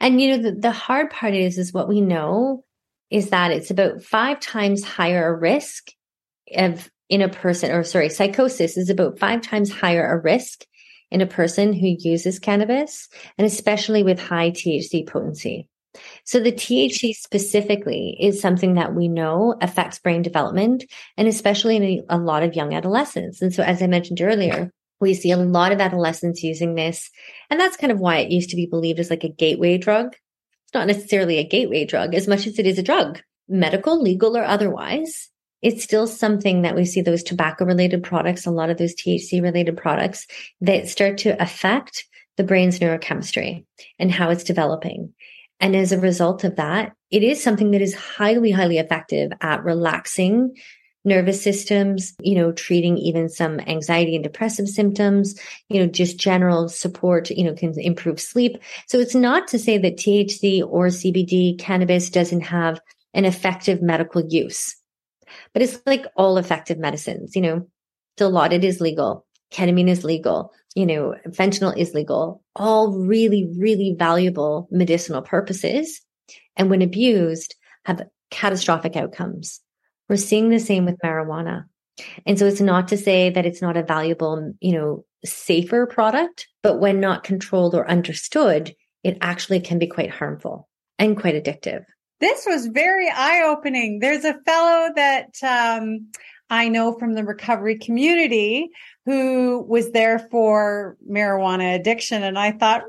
And 0.00 0.20
you 0.20 0.36
know 0.36 0.42
the, 0.42 0.52
the 0.52 0.70
hard 0.70 1.10
part 1.10 1.34
is 1.34 1.56
is 1.56 1.72
what 1.72 1.88
we 1.88 2.02
know 2.02 2.64
is 3.10 3.30
that 3.30 3.52
it's 3.52 3.70
about 3.70 4.02
five 4.02 4.38
times 4.40 4.84
higher 4.84 5.26
a 5.26 5.34
risk 5.34 5.92
of 6.54 6.90
in 7.08 7.22
a 7.22 7.28
person 7.28 7.70
or 7.70 7.84
sorry 7.84 8.10
psychosis 8.10 8.76
is 8.76 8.90
about 8.90 9.18
five 9.18 9.40
times 9.40 9.72
higher 9.72 10.06
a 10.06 10.20
risk 10.20 10.66
in 11.12 11.20
a 11.20 11.26
person 11.26 11.72
who 11.72 11.96
uses 11.98 12.38
cannabis 12.38 13.08
and 13.38 13.46
especially 13.46 14.02
with 14.02 14.18
high 14.18 14.50
THC 14.50 15.06
potency. 15.06 15.68
So 16.24 16.40
the 16.40 16.52
THC 16.52 17.14
specifically 17.14 18.16
is 18.18 18.40
something 18.40 18.74
that 18.74 18.94
we 18.94 19.08
know 19.08 19.56
affects 19.60 19.98
brain 19.98 20.22
development 20.22 20.84
and 21.16 21.28
especially 21.28 21.76
in 21.76 22.04
a, 22.08 22.16
lot 22.16 22.42
of 22.42 22.54
young 22.54 22.74
adolescents. 22.74 23.42
And 23.42 23.54
so 23.54 23.62
as 23.62 23.82
I 23.82 23.86
mentioned 23.86 24.22
earlier, 24.22 24.70
we 25.00 25.12
see 25.12 25.32
a 25.32 25.36
lot 25.36 25.72
of 25.72 25.80
adolescents 25.80 26.42
using 26.42 26.76
this. 26.76 27.10
And 27.50 27.60
that's 27.60 27.76
kind 27.76 27.92
of 27.92 28.00
why 28.00 28.18
it 28.18 28.30
used 28.30 28.50
to 28.50 28.56
be 28.56 28.66
believed 28.66 29.00
as 29.00 29.10
like 29.10 29.24
a 29.24 29.28
gateway 29.28 29.76
drug. 29.76 30.16
It's 30.64 30.74
not 30.74 30.86
necessarily 30.86 31.38
a 31.38 31.46
gateway 31.46 31.84
drug 31.84 32.14
as 32.14 32.26
much 32.26 32.46
as 32.46 32.58
it 32.58 32.66
is 32.66 32.78
a 32.78 32.82
drug, 32.82 33.20
medical, 33.48 34.00
legal, 34.00 34.36
or 34.36 34.44
otherwise. 34.44 35.28
It's 35.62 35.84
still 35.84 36.06
something 36.06 36.62
that 36.62 36.74
we 36.74 36.84
see 36.84 37.00
those 37.00 37.22
tobacco 37.22 37.64
related 37.64 38.02
products, 38.02 38.46
a 38.46 38.50
lot 38.50 38.70
of 38.70 38.78
those 38.78 38.94
THC 38.94 39.42
related 39.42 39.76
products 39.76 40.26
that 40.60 40.88
start 40.88 41.18
to 41.18 41.40
affect 41.40 42.04
the 42.36 42.44
brain's 42.44 42.78
neurochemistry 42.78 43.64
and 43.98 44.10
how 44.10 44.30
it's 44.30 44.44
developing. 44.44 45.12
And 45.60 45.76
as 45.76 45.92
a 45.92 46.00
result 46.00 46.44
of 46.44 46.56
that, 46.56 46.92
it 47.10 47.22
is 47.22 47.42
something 47.42 47.70
that 47.70 47.82
is 47.82 47.94
highly, 47.94 48.50
highly 48.50 48.78
effective 48.78 49.30
at 49.40 49.64
relaxing 49.64 50.56
nervous 51.04 51.42
systems, 51.42 52.14
you 52.20 52.36
know, 52.36 52.52
treating 52.52 52.96
even 52.96 53.28
some 53.28 53.58
anxiety 53.60 54.14
and 54.14 54.22
depressive 54.22 54.68
symptoms, 54.68 55.38
you 55.68 55.80
know, 55.80 55.86
just 55.86 56.18
general 56.18 56.68
support, 56.68 57.30
you 57.30 57.44
know, 57.44 57.54
can 57.54 57.78
improve 57.78 58.20
sleep. 58.20 58.56
So 58.86 58.98
it's 58.98 59.14
not 59.14 59.48
to 59.48 59.58
say 59.58 59.78
that 59.78 59.96
THC 59.96 60.62
or 60.62 60.86
CBD 60.88 61.58
cannabis 61.58 62.10
doesn't 62.10 62.42
have 62.42 62.80
an 63.14 63.24
effective 63.24 63.82
medical 63.82 64.24
use, 64.24 64.76
but 65.52 65.62
it's 65.62 65.80
like 65.86 66.06
all 66.16 66.38
effective 66.38 66.78
medicines, 66.78 67.34
you 67.34 67.42
know, 67.42 67.68
Dilaudid 68.18 68.62
is 68.62 68.80
legal. 68.80 69.26
Ketamine 69.52 69.88
is 69.88 70.04
legal 70.04 70.52
you 70.74 70.86
know, 70.86 71.14
fentanyl 71.28 71.76
is 71.76 71.94
legal, 71.94 72.42
all 72.56 72.92
really, 72.92 73.50
really 73.58 73.94
valuable 73.98 74.68
medicinal 74.70 75.22
purposes. 75.22 76.00
And 76.56 76.70
when 76.70 76.82
abused, 76.82 77.54
have 77.84 78.02
catastrophic 78.30 78.96
outcomes. 78.96 79.60
We're 80.08 80.16
seeing 80.16 80.48
the 80.48 80.58
same 80.58 80.84
with 80.84 80.98
marijuana. 81.04 81.64
And 82.26 82.38
so 82.38 82.46
it's 82.46 82.60
not 82.60 82.88
to 82.88 82.96
say 82.96 83.30
that 83.30 83.44
it's 83.44 83.60
not 83.60 83.76
a 83.76 83.82
valuable, 83.82 84.54
you 84.60 84.72
know, 84.72 85.04
safer 85.24 85.86
product, 85.86 86.48
but 86.62 86.80
when 86.80 87.00
not 87.00 87.24
controlled 87.24 87.74
or 87.74 87.88
understood, 87.88 88.74
it 89.04 89.18
actually 89.20 89.60
can 89.60 89.78
be 89.78 89.86
quite 89.86 90.10
harmful 90.10 90.68
and 90.98 91.18
quite 91.18 91.34
addictive. 91.34 91.84
This 92.22 92.46
was 92.46 92.68
very 92.68 93.10
eye 93.10 93.42
opening. 93.42 93.98
There's 93.98 94.24
a 94.24 94.38
fellow 94.46 94.92
that 94.94 95.34
um, 95.42 96.06
I 96.48 96.68
know 96.68 96.96
from 96.96 97.14
the 97.14 97.24
recovery 97.24 97.76
community 97.78 98.70
who 99.06 99.66
was 99.68 99.90
there 99.90 100.20
for 100.30 100.96
marijuana 101.10 101.74
addiction. 101.74 102.22
And 102.22 102.38
I 102.38 102.52
thought, 102.52 102.84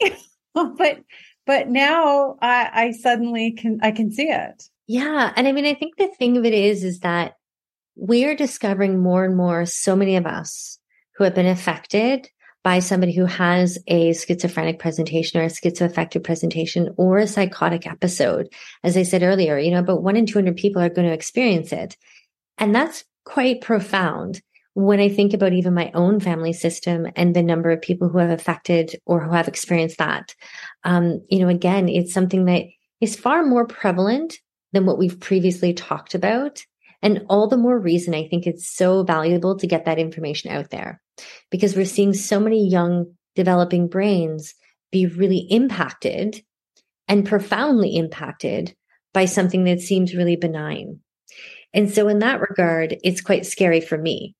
but, 0.54 1.00
but 1.44 1.68
now 1.68 2.36
I, 2.40 2.70
I 2.72 2.90
suddenly 2.92 3.50
can, 3.50 3.80
I 3.82 3.90
can 3.90 4.12
see 4.12 4.28
it. 4.28 4.62
Yeah. 4.86 5.32
And 5.34 5.48
I 5.48 5.52
mean, 5.52 5.66
I 5.66 5.74
think 5.74 5.96
the 5.96 6.06
thing 6.16 6.36
of 6.36 6.44
it 6.44 6.54
is, 6.54 6.84
is 6.84 7.00
that 7.00 7.34
we 7.96 8.24
are 8.26 8.36
discovering 8.36 9.00
more 9.00 9.24
and 9.24 9.36
more, 9.36 9.66
so 9.66 9.96
many 9.96 10.14
of 10.14 10.24
us 10.24 10.78
who 11.16 11.24
have 11.24 11.34
been 11.34 11.46
affected 11.46 12.28
by 12.62 12.78
somebody 12.78 13.12
who 13.12 13.26
has 13.26 13.78
a 13.88 14.12
schizophrenic 14.12 14.78
presentation 14.78 15.40
or 15.40 15.44
a 15.44 15.48
schizoaffective 15.48 16.22
presentation 16.22 16.94
or 16.96 17.18
a 17.18 17.26
psychotic 17.26 17.86
episode. 17.86 18.52
As 18.84 18.96
I 18.96 19.02
said 19.02 19.22
earlier, 19.22 19.58
you 19.58 19.70
know, 19.70 19.80
about 19.80 20.02
one 20.02 20.16
in 20.16 20.26
200 20.26 20.56
people 20.56 20.80
are 20.80 20.88
going 20.88 21.08
to 21.08 21.14
experience 21.14 21.72
it. 21.72 21.96
And 22.58 22.74
that's 22.74 23.04
quite 23.24 23.60
profound 23.60 24.40
when 24.74 25.00
I 25.00 25.08
think 25.08 25.34
about 25.34 25.52
even 25.52 25.74
my 25.74 25.90
own 25.94 26.20
family 26.20 26.52
system 26.52 27.06
and 27.16 27.34
the 27.34 27.42
number 27.42 27.70
of 27.70 27.82
people 27.82 28.08
who 28.08 28.18
have 28.18 28.30
affected 28.30 28.94
or 29.04 29.20
who 29.20 29.32
have 29.32 29.48
experienced 29.48 29.98
that. 29.98 30.34
Um, 30.84 31.22
you 31.28 31.40
know, 31.40 31.48
again, 31.48 31.88
it's 31.88 32.14
something 32.14 32.46
that 32.46 32.64
is 33.00 33.16
far 33.16 33.44
more 33.44 33.66
prevalent 33.66 34.38
than 34.72 34.86
what 34.86 34.98
we've 34.98 35.20
previously 35.20 35.74
talked 35.74 36.14
about. 36.14 36.64
And 37.02 37.26
all 37.28 37.48
the 37.48 37.56
more 37.56 37.78
reason 37.78 38.14
I 38.14 38.28
think 38.28 38.46
it's 38.46 38.68
so 38.68 39.02
valuable 39.02 39.58
to 39.58 39.66
get 39.66 39.84
that 39.84 39.98
information 39.98 40.50
out 40.52 40.70
there 40.70 41.02
because 41.50 41.74
we're 41.74 41.84
seeing 41.84 42.14
so 42.14 42.38
many 42.38 42.68
young 42.68 43.12
developing 43.34 43.88
brains 43.88 44.54
be 44.92 45.06
really 45.06 45.46
impacted 45.50 46.42
and 47.08 47.26
profoundly 47.26 47.96
impacted 47.96 48.76
by 49.12 49.24
something 49.24 49.64
that 49.64 49.80
seems 49.80 50.14
really 50.14 50.36
benign. 50.36 51.00
And 51.74 51.90
so 51.90 52.08
in 52.08 52.20
that 52.20 52.40
regard, 52.40 52.96
it's 53.02 53.20
quite 53.20 53.46
scary 53.46 53.80
for 53.80 53.98
me. 53.98 54.36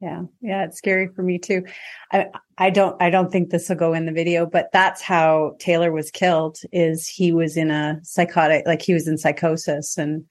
Yeah. 0.00 0.22
Yeah. 0.40 0.64
It's 0.64 0.78
scary 0.78 1.08
for 1.08 1.22
me 1.22 1.38
too. 1.38 1.64
I, 2.12 2.26
I 2.58 2.70
don't, 2.70 3.00
I 3.02 3.10
don't 3.10 3.30
think 3.30 3.50
this 3.50 3.68
will 3.68 3.76
go 3.76 3.92
in 3.92 4.06
the 4.06 4.12
video, 4.12 4.46
but 4.46 4.68
that's 4.72 5.02
how 5.02 5.56
Taylor 5.58 5.90
was 5.90 6.10
killed 6.10 6.58
is 6.72 7.08
he 7.08 7.32
was 7.32 7.56
in 7.56 7.70
a 7.70 7.98
psychotic, 8.02 8.66
like 8.66 8.82
he 8.82 8.94
was 8.94 9.08
in 9.08 9.18
psychosis 9.18 9.98
and, 9.98 10.24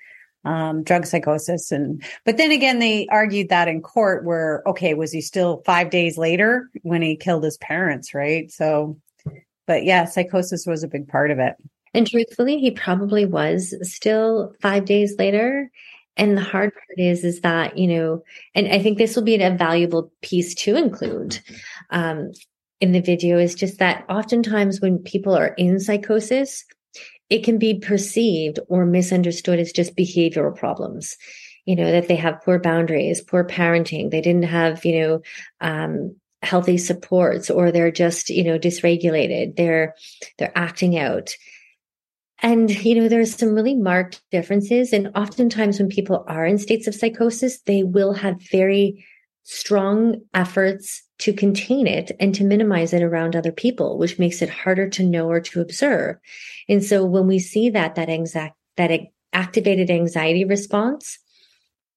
um, 0.45 0.83
drug 0.83 1.05
psychosis. 1.05 1.71
And, 1.71 2.03
but 2.23 2.37
then 2.37 2.51
again, 2.51 2.79
they 2.79 3.07
argued 3.07 3.49
that 3.49 3.67
in 3.67 3.81
court 3.81 4.23
where, 4.23 4.63
okay, 4.65 4.93
was 4.93 5.11
he 5.11 5.21
still 5.21 5.63
five 5.65 5.89
days 5.89 6.17
later 6.17 6.69
when 6.83 7.01
he 7.01 7.15
killed 7.15 7.43
his 7.43 7.57
parents? 7.57 8.13
Right. 8.13 8.51
So, 8.51 8.97
but 9.67 9.83
yeah, 9.83 10.05
psychosis 10.05 10.65
was 10.65 10.83
a 10.83 10.87
big 10.87 11.07
part 11.07 11.31
of 11.31 11.39
it. 11.39 11.55
And 11.93 12.07
truthfully, 12.07 12.59
he 12.59 12.71
probably 12.71 13.25
was 13.25 13.73
still 13.81 14.53
five 14.61 14.85
days 14.85 15.15
later. 15.17 15.71
And 16.17 16.37
the 16.37 16.41
hard 16.41 16.73
part 16.73 16.99
is, 16.99 17.23
is 17.23 17.41
that, 17.41 17.77
you 17.77 17.87
know, 17.87 18.23
and 18.53 18.67
I 18.67 18.79
think 18.79 18.97
this 18.97 19.15
will 19.15 19.23
be 19.23 19.35
a 19.35 19.51
valuable 19.51 20.11
piece 20.21 20.55
to 20.55 20.75
include 20.75 21.39
um, 21.89 22.31
in 22.81 22.91
the 22.91 23.01
video 23.01 23.37
is 23.37 23.55
just 23.55 23.79
that 23.79 24.05
oftentimes 24.09 24.81
when 24.81 24.99
people 24.99 25.35
are 25.35 25.53
in 25.57 25.79
psychosis, 25.79 26.65
it 27.29 27.43
can 27.43 27.57
be 27.57 27.79
perceived 27.79 28.59
or 28.67 28.85
misunderstood 28.85 29.59
as 29.59 29.71
just 29.71 29.95
behavioral 29.95 30.55
problems. 30.55 31.17
You 31.65 31.75
know, 31.75 31.91
that 31.91 32.07
they 32.07 32.15
have 32.15 32.43
poor 32.43 32.59
boundaries, 32.59 33.21
poor 33.21 33.43
parenting. 33.43 34.11
They 34.11 34.21
didn't 34.21 34.43
have, 34.43 34.85
you 34.85 34.99
know, 34.99 35.21
um, 35.61 36.15
healthy 36.43 36.77
supports 36.77 37.49
or 37.49 37.71
they're 37.71 37.91
just, 37.91 38.29
you 38.29 38.43
know, 38.43 38.59
dysregulated. 38.59 39.55
They're, 39.55 39.95
they're 40.37 40.55
acting 40.55 40.97
out. 40.99 41.33
And, 42.39 42.69
you 42.85 42.93
know, 42.93 43.07
there's 43.07 43.35
some 43.35 43.55
really 43.55 43.75
marked 43.75 44.21
differences. 44.29 44.93
And 44.93 45.09
oftentimes 45.15 45.79
when 45.79 45.89
people 45.89 46.23
are 46.27 46.45
in 46.45 46.59
states 46.59 46.85
of 46.85 46.93
psychosis, 46.93 47.61
they 47.61 47.81
will 47.81 48.13
have 48.13 48.39
very 48.51 49.03
strong 49.43 50.21
efforts 50.33 51.01
to 51.19 51.33
contain 51.33 51.87
it 51.87 52.11
and 52.19 52.35
to 52.35 52.43
minimize 52.43 52.93
it 52.93 53.01
around 53.01 53.35
other 53.35 53.51
people, 53.51 53.97
which 53.97 54.19
makes 54.19 54.41
it 54.41 54.49
harder 54.49 54.89
to 54.89 55.03
know 55.03 55.29
or 55.29 55.39
to 55.39 55.61
observe. 55.61 56.17
And 56.67 56.83
so 56.83 57.05
when 57.05 57.27
we 57.27 57.39
see 57.39 57.69
that, 57.69 57.95
that 57.95 58.09
exact, 58.09 58.55
that 58.77 58.91
activated 59.31 59.89
anxiety 59.89 60.45
response 60.45 61.19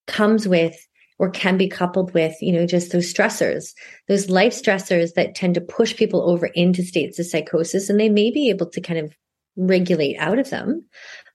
comes 0.06 0.46
with 0.46 0.76
or 1.18 1.30
can 1.30 1.56
be 1.56 1.68
coupled 1.68 2.14
with, 2.14 2.34
you 2.40 2.52
know, 2.52 2.64
just 2.64 2.92
those 2.92 3.12
stressors, 3.12 3.72
those 4.06 4.30
life 4.30 4.52
stressors 4.52 5.14
that 5.14 5.34
tend 5.34 5.54
to 5.54 5.60
push 5.60 5.96
people 5.96 6.30
over 6.30 6.46
into 6.46 6.82
states 6.82 7.18
of 7.18 7.26
psychosis. 7.26 7.90
And 7.90 7.98
they 7.98 8.08
may 8.08 8.30
be 8.30 8.50
able 8.50 8.66
to 8.70 8.80
kind 8.80 9.00
of 9.00 9.12
regulate 9.56 10.16
out 10.18 10.38
of 10.38 10.50
them. 10.50 10.84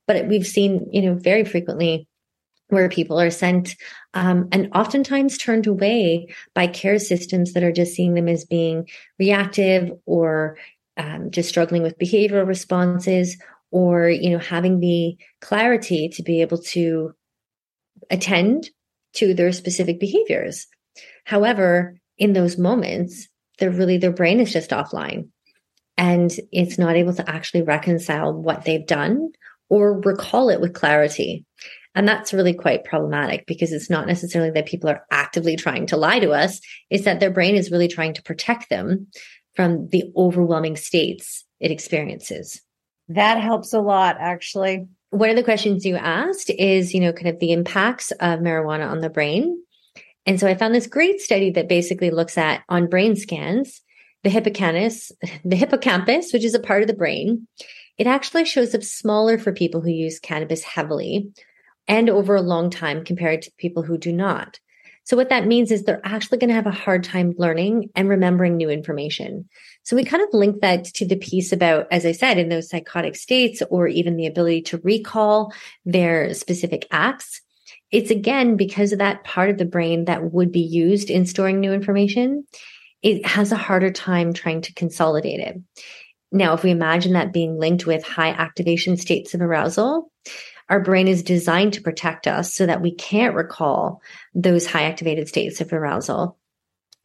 But 0.07 0.27
we've 0.27 0.47
seen, 0.47 0.87
you 0.91 1.01
know, 1.01 1.15
very 1.15 1.43
frequently 1.43 2.07
where 2.69 2.89
people 2.89 3.19
are 3.19 3.29
sent 3.29 3.75
um, 4.13 4.47
and 4.51 4.69
oftentimes 4.73 5.37
turned 5.37 5.67
away 5.67 6.27
by 6.53 6.67
care 6.67 6.99
systems 6.99 7.53
that 7.53 7.63
are 7.63 7.71
just 7.71 7.93
seeing 7.93 8.13
them 8.13 8.27
as 8.27 8.45
being 8.45 8.87
reactive 9.19 9.91
or 10.05 10.57
um, 10.97 11.31
just 11.31 11.49
struggling 11.49 11.83
with 11.83 11.99
behavioral 11.99 12.47
responses 12.47 13.37
or 13.71 14.09
you 14.09 14.29
know 14.29 14.39
having 14.39 14.79
the 14.79 15.17
clarity 15.41 16.09
to 16.09 16.23
be 16.23 16.41
able 16.41 16.57
to 16.57 17.13
attend 18.09 18.69
to 19.13 19.33
their 19.33 19.51
specific 19.51 19.99
behaviors 19.99 20.67
however 21.25 21.99
in 22.17 22.33
those 22.33 22.57
moments 22.57 23.27
they're 23.59 23.71
really 23.71 23.97
their 23.97 24.11
brain 24.11 24.39
is 24.39 24.53
just 24.53 24.71
offline 24.71 25.27
and 25.97 26.31
it's 26.51 26.77
not 26.77 26.95
able 26.95 27.13
to 27.13 27.29
actually 27.29 27.61
reconcile 27.61 28.33
what 28.33 28.65
they've 28.65 28.87
done 28.87 29.31
or 29.69 30.01
recall 30.01 30.49
it 30.49 30.61
with 30.61 30.73
clarity. 30.73 31.45
And 31.95 32.07
that's 32.07 32.33
really 32.33 32.53
quite 32.53 32.85
problematic 32.85 33.45
because 33.45 33.71
it's 33.71 33.89
not 33.89 34.07
necessarily 34.07 34.51
that 34.51 34.65
people 34.65 34.89
are 34.89 35.05
actively 35.11 35.55
trying 35.55 35.85
to 35.87 35.97
lie 35.97 36.19
to 36.19 36.31
us, 36.31 36.59
it's 36.89 37.05
that 37.05 37.19
their 37.19 37.29
brain 37.29 37.55
is 37.55 37.71
really 37.71 37.87
trying 37.87 38.13
to 38.15 38.23
protect 38.23 38.69
them 38.69 39.07
from 39.55 39.89
the 39.89 40.11
overwhelming 40.15 40.75
states 40.75 41.45
it 41.59 41.71
experiences. 41.71 42.61
That 43.09 43.41
helps 43.41 43.73
a 43.73 43.79
lot, 43.79 44.17
actually. 44.19 44.87
One 45.11 45.29
of 45.29 45.35
the 45.35 45.43
questions 45.43 45.85
you 45.85 45.95
asked 45.95 46.49
is, 46.49 46.93
you 46.93 46.99
know, 46.99 47.13
kind 47.13 47.27
of 47.27 47.39
the 47.39 47.51
impacts 47.51 48.11
of 48.11 48.39
marijuana 48.39 48.89
on 48.89 49.01
the 49.01 49.09
brain. 49.09 49.61
And 50.25 50.39
so 50.39 50.47
I 50.47 50.55
found 50.55 50.73
this 50.73 50.87
great 50.87 51.21
study 51.21 51.51
that 51.51 51.69
basically 51.69 52.09
looks 52.09 52.37
at 52.37 52.63
on 52.69 52.87
brain 52.87 53.15
scans 53.15 53.81
the 54.23 54.29
hippocampus, 54.29 55.11
the 55.45 55.55
hippocampus, 55.55 56.33
which 56.33 56.45
is 56.45 56.55
a 56.55 56.59
part 56.59 56.81
of 56.81 56.87
the 56.87 56.93
brain, 56.93 57.47
it 57.97 58.07
actually 58.07 58.45
shows 58.45 58.73
up 58.73 58.83
smaller 58.83 59.37
for 59.37 59.51
people 59.51 59.81
who 59.81 59.91
use 59.91 60.19
cannabis 60.19 60.63
heavily 60.63 61.31
and 61.87 62.09
over 62.09 62.35
a 62.35 62.41
long 62.41 62.69
time 62.69 63.03
compared 63.03 63.41
to 63.43 63.51
people 63.57 63.83
who 63.83 63.97
do 63.97 64.11
not. 64.11 64.59
So 65.05 65.17
what 65.17 65.29
that 65.29 65.47
means 65.47 65.69
is 65.69 65.83
they're 65.83 66.01
actually 66.05 66.37
going 66.37 66.47
to 66.47 66.55
have 66.55 66.67
a 66.67 66.71
hard 66.71 67.03
time 67.03 67.33
learning 67.37 67.89
and 67.93 68.07
remembering 68.07 68.55
new 68.55 68.69
information. 68.69 69.49
So 69.83 69.97
we 69.97 70.05
kind 70.05 70.23
of 70.23 70.29
link 70.31 70.61
that 70.61 70.85
to 70.85 71.05
the 71.05 71.17
piece 71.17 71.51
about, 71.51 71.87
as 71.91 72.05
I 72.05 72.13
said, 72.13 72.37
in 72.37 72.47
those 72.47 72.69
psychotic 72.69 73.17
states 73.17 73.61
or 73.69 73.87
even 73.87 74.15
the 74.15 74.27
ability 74.27 74.61
to 74.63 74.77
recall 74.77 75.53
their 75.83 76.33
specific 76.33 76.87
acts. 76.89 77.41
It's 77.91 78.11
again 78.11 78.55
because 78.55 78.93
of 78.93 78.99
that 78.99 79.25
part 79.25 79.49
of 79.49 79.57
the 79.57 79.65
brain 79.65 80.05
that 80.05 80.31
would 80.31 80.53
be 80.53 80.61
used 80.61 81.09
in 81.09 81.25
storing 81.25 81.59
new 81.59 81.73
information. 81.73 82.45
It 83.01 83.25
has 83.25 83.51
a 83.51 83.57
harder 83.57 83.91
time 83.91 84.31
trying 84.31 84.61
to 84.61 84.73
consolidate 84.73 85.41
it. 85.41 85.61
Now, 86.31 86.53
if 86.53 86.63
we 86.63 86.71
imagine 86.71 87.13
that 87.13 87.33
being 87.33 87.59
linked 87.59 87.85
with 87.85 88.03
high 88.03 88.31
activation 88.31 88.95
states 88.95 89.33
of 89.33 89.41
arousal, 89.41 90.09
our 90.69 90.79
brain 90.79 91.07
is 91.07 91.23
designed 91.23 91.73
to 91.73 91.81
protect 91.81 92.27
us 92.27 92.53
so 92.53 92.65
that 92.65 92.81
we 92.81 92.93
can't 92.93 93.35
recall 93.35 94.01
those 94.33 94.65
high 94.65 94.83
activated 94.83 95.27
states 95.27 95.61
of 95.61 95.71
arousal 95.73 96.37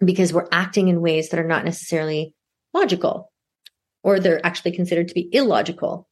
because 0.05 0.33
we're 0.33 0.49
acting 0.53 0.89
in 0.89 1.01
ways 1.01 1.31
that 1.31 1.41
are 1.41 1.47
not 1.47 1.65
necessarily 1.65 2.35
logical 2.73 3.33
or 4.03 4.21
they're 4.21 4.45
actually 4.45 4.73
considered 4.73 5.09
to 5.09 5.15
be 5.15 5.29
illogical. 5.33 6.09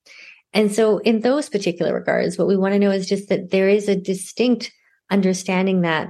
And 0.52 0.72
so, 0.72 0.98
in 0.98 1.20
those 1.20 1.48
particular 1.48 1.94
regards, 1.94 2.38
what 2.38 2.48
we 2.48 2.56
want 2.56 2.72
to 2.72 2.78
know 2.78 2.90
is 2.90 3.08
just 3.08 3.28
that 3.28 3.50
there 3.50 3.68
is 3.68 3.88
a 3.88 3.96
distinct 3.96 4.72
understanding 5.10 5.82
that 5.82 6.08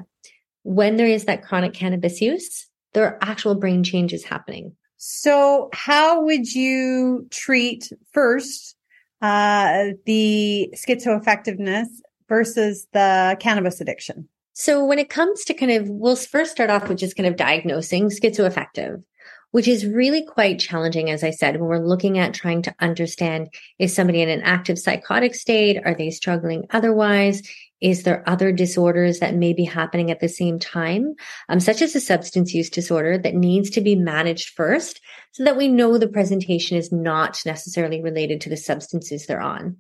when 0.62 0.96
there 0.96 1.06
is 1.06 1.24
that 1.24 1.42
chronic 1.42 1.74
cannabis 1.74 2.20
use, 2.20 2.66
there 2.92 3.04
are 3.04 3.18
actual 3.20 3.54
brain 3.54 3.82
changes 3.84 4.24
happening. 4.24 4.74
So, 4.96 5.68
how 5.72 6.22
would 6.22 6.52
you 6.52 7.26
treat 7.30 7.90
first 8.12 8.75
uh, 9.22 9.88
the 10.04 10.72
schizoaffectiveness 10.74 11.86
versus 12.28 12.86
the 12.92 13.36
cannabis 13.40 13.80
addiction? 13.80 14.28
So, 14.52 14.84
when 14.84 14.98
it 14.98 15.10
comes 15.10 15.44
to 15.44 15.54
kind 15.54 15.72
of, 15.72 15.88
we'll 15.88 16.16
first 16.16 16.52
start 16.52 16.70
off 16.70 16.88
with 16.88 16.98
just 16.98 17.16
kind 17.16 17.26
of 17.26 17.36
diagnosing 17.36 18.08
schizoaffective, 18.08 19.02
which 19.50 19.68
is 19.68 19.86
really 19.86 20.24
quite 20.24 20.58
challenging, 20.58 21.10
as 21.10 21.22
I 21.22 21.30
said, 21.30 21.60
when 21.60 21.68
we're 21.68 21.86
looking 21.86 22.18
at 22.18 22.32
trying 22.32 22.62
to 22.62 22.74
understand 22.80 23.52
is 23.78 23.94
somebody 23.94 24.22
in 24.22 24.30
an 24.30 24.42
active 24.42 24.78
psychotic 24.78 25.34
state? 25.34 25.80
Are 25.84 25.94
they 25.94 26.10
struggling 26.10 26.66
otherwise? 26.70 27.42
Is 27.80 28.04
there 28.04 28.26
other 28.26 28.52
disorders 28.52 29.18
that 29.18 29.34
may 29.34 29.52
be 29.52 29.64
happening 29.64 30.10
at 30.10 30.20
the 30.20 30.28
same 30.28 30.58
time, 30.58 31.14
um, 31.48 31.60
such 31.60 31.82
as 31.82 31.94
a 31.94 32.00
substance 32.00 32.54
use 32.54 32.70
disorder 32.70 33.18
that 33.18 33.34
needs 33.34 33.70
to 33.70 33.80
be 33.80 33.94
managed 33.94 34.50
first 34.50 35.00
so 35.32 35.44
that 35.44 35.56
we 35.56 35.68
know 35.68 35.98
the 35.98 36.08
presentation 36.08 36.76
is 36.78 36.90
not 36.90 37.38
necessarily 37.44 38.02
related 38.02 38.40
to 38.40 38.48
the 38.48 38.56
substances 38.56 39.26
they're 39.26 39.42
on. 39.42 39.76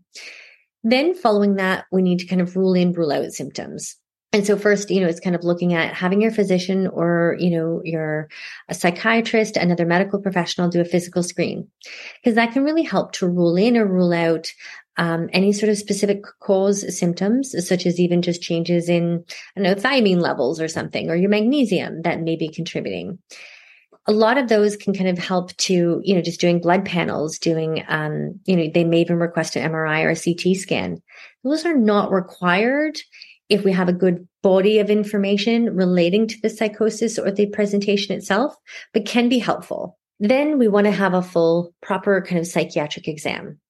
Then 0.84 1.14
following 1.14 1.56
that, 1.56 1.86
we 1.90 2.02
need 2.02 2.18
to 2.20 2.26
kind 2.26 2.40
of 2.40 2.54
rule 2.54 2.74
in, 2.74 2.92
rule 2.92 3.12
out 3.12 3.32
symptoms. 3.32 3.96
And 4.36 4.46
so 4.46 4.58
first, 4.58 4.90
you 4.90 5.00
know, 5.00 5.06
it's 5.06 5.18
kind 5.18 5.34
of 5.34 5.44
looking 5.44 5.72
at 5.72 5.94
having 5.94 6.20
your 6.20 6.30
physician 6.30 6.88
or, 6.88 7.38
you 7.38 7.48
know, 7.48 7.80
your 7.84 8.28
psychiatrist, 8.70 9.56
another 9.56 9.86
medical 9.86 10.20
professional 10.20 10.68
do 10.68 10.78
a 10.78 10.84
physical 10.84 11.22
screen 11.22 11.68
because 12.20 12.34
that 12.34 12.52
can 12.52 12.62
really 12.62 12.82
help 12.82 13.12
to 13.12 13.26
rule 13.26 13.56
in 13.56 13.78
or 13.78 13.86
rule 13.86 14.12
out 14.12 14.52
um, 14.98 15.30
any 15.32 15.54
sort 15.54 15.70
of 15.70 15.78
specific 15.78 16.22
cause 16.40 16.98
symptoms, 16.98 17.54
such 17.66 17.86
as 17.86 17.98
even 17.98 18.20
just 18.20 18.42
changes 18.42 18.90
in, 18.90 19.24
I 19.56 19.60
know, 19.60 19.74
thiamine 19.74 20.20
levels 20.20 20.60
or 20.60 20.68
something, 20.68 21.08
or 21.08 21.16
your 21.16 21.30
magnesium 21.30 22.02
that 22.02 22.20
may 22.20 22.36
be 22.36 22.50
contributing. 22.50 23.18
A 24.04 24.12
lot 24.12 24.36
of 24.36 24.50
those 24.50 24.76
can 24.76 24.92
kind 24.92 25.08
of 25.08 25.16
help 25.16 25.56
to, 25.56 26.02
you 26.04 26.14
know, 26.14 26.20
just 26.20 26.42
doing 26.42 26.60
blood 26.60 26.84
panels, 26.84 27.38
doing, 27.38 27.84
um, 27.88 28.38
you 28.44 28.54
know, 28.54 28.70
they 28.72 28.84
may 28.84 29.00
even 29.00 29.16
request 29.16 29.56
an 29.56 29.72
MRI 29.72 30.04
or 30.04 30.10
a 30.10 30.14
CT 30.14 30.58
scan. 30.58 31.00
Those 31.42 31.64
are 31.64 31.76
not 31.76 32.12
required 32.12 32.98
if 33.48 33.64
we 33.64 33.72
have 33.72 33.88
a 33.88 33.92
good 33.92 34.26
body 34.42 34.78
of 34.78 34.90
information 34.90 35.74
relating 35.74 36.26
to 36.26 36.40
the 36.40 36.50
psychosis 36.50 37.18
or 37.18 37.30
the 37.30 37.46
presentation 37.46 38.14
itself, 38.14 38.54
but 38.92 39.06
can 39.06 39.28
be 39.28 39.38
helpful. 39.38 39.98
Then 40.18 40.58
we 40.58 40.68
want 40.68 40.86
to 40.86 40.92
have 40.92 41.14
a 41.14 41.22
full, 41.22 41.74
proper 41.82 42.22
kind 42.22 42.38
of 42.38 42.46
psychiatric 42.46 43.06
exam. 43.06 43.60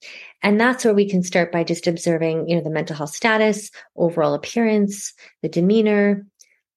And 0.42 0.60
that's 0.60 0.84
where 0.84 0.94
we 0.94 1.08
can 1.08 1.22
start 1.22 1.50
by 1.50 1.64
just 1.64 1.86
observing, 1.86 2.48
you 2.48 2.56
know, 2.56 2.62
the 2.62 2.70
mental 2.70 2.94
health 2.94 3.14
status, 3.14 3.70
overall 3.96 4.34
appearance, 4.34 5.12
the 5.42 5.48
demeanor, 5.48 6.24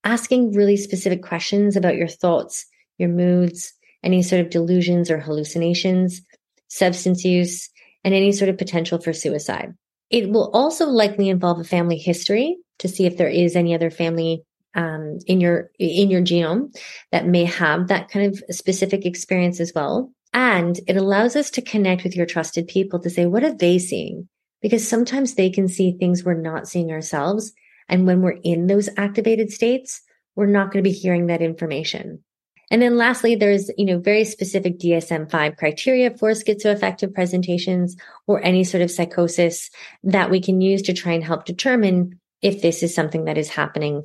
asking 0.03 0.53
really 0.53 0.77
specific 0.77 1.21
questions 1.21 1.75
about 1.75 1.97
your 1.97 2.07
thoughts, 2.07 2.65
your 2.97 3.09
moods, 3.09 3.73
any 4.03 4.23
sort 4.23 4.41
of 4.41 4.49
delusions 4.49 5.12
or 5.12 5.19
hallucinations, 5.19 6.21
substance 6.67 7.23
use, 7.23 7.69
and 8.03 8.13
any 8.13 8.31
sort 8.31 8.49
of 8.49 8.57
potential 8.57 8.99
for 8.99 9.13
suicide. 9.13 9.73
It 10.09 10.29
will 10.29 10.49
also 10.53 10.87
likely 10.87 11.29
involve 11.29 11.59
a 11.59 11.63
family 11.63 11.97
history 11.97 12.57
to 12.79 12.87
see 12.87 13.05
if 13.05 13.17
there 13.17 13.29
is 13.29 13.55
any 13.55 13.75
other 13.75 13.91
family 13.91 14.43
um, 14.75 15.17
in 15.25 15.41
your 15.41 15.71
in 15.79 16.09
your 16.09 16.21
genome 16.21 16.75
that 17.11 17.27
may 17.27 17.45
have 17.45 17.87
that 17.87 18.09
kind 18.09 18.25
of 18.25 18.43
specific 18.55 19.05
experience 19.05 19.59
as 19.59 19.73
well. 19.73 20.11
And 20.33 20.79
it 20.87 20.95
allows 20.95 21.35
us 21.35 21.49
to 21.51 21.61
connect 21.61 22.03
with 22.03 22.15
your 22.15 22.25
trusted 22.25 22.67
people 22.67 22.99
to 22.99 23.09
say, 23.09 23.25
what 23.25 23.43
are 23.43 23.55
they 23.55 23.79
seeing? 23.79 24.29
Because 24.61 24.87
sometimes 24.87 25.35
they 25.35 25.49
can 25.49 25.67
see 25.67 25.91
things 25.91 26.23
we're 26.23 26.39
not 26.39 26.67
seeing 26.67 26.91
ourselves. 26.91 27.51
And 27.87 28.05
when 28.05 28.21
we're 28.21 28.37
in 28.43 28.67
those 28.67 28.89
activated 28.97 29.51
states, 29.51 30.01
we're 30.35 30.45
not 30.45 30.71
going 30.71 30.83
to 30.83 30.89
be 30.89 30.95
hearing 30.95 31.27
that 31.27 31.41
information. 31.41 32.23
And 32.71 32.82
then 32.82 32.97
lastly, 32.97 33.36
there's, 33.36 33.71
you 33.77 33.86
know, 33.86 33.99
very 33.99 34.23
specific 34.23 34.79
DSM-5 34.79 35.58
criteria 35.58 36.15
for 36.15 36.32
schizoaffective 36.32 37.13
presentations 37.13 37.95
or 38.27 38.43
any 38.43 38.63
sort 38.63 38.84
of 38.84 38.91
psychosis 38.91 39.69
that 40.03 40.29
we 40.29 40.39
can 40.39 40.62
use 40.62 40.84
to 40.84 40.93
try 40.93 41.13
and 41.13 41.23
help 41.23 41.45
determine 41.45 42.19
if 42.41 42.62
this 42.62 42.84
is 42.84 42.93
something 42.93 43.25
that 43.25 43.38
is 43.38 43.49
happening 43.49 44.03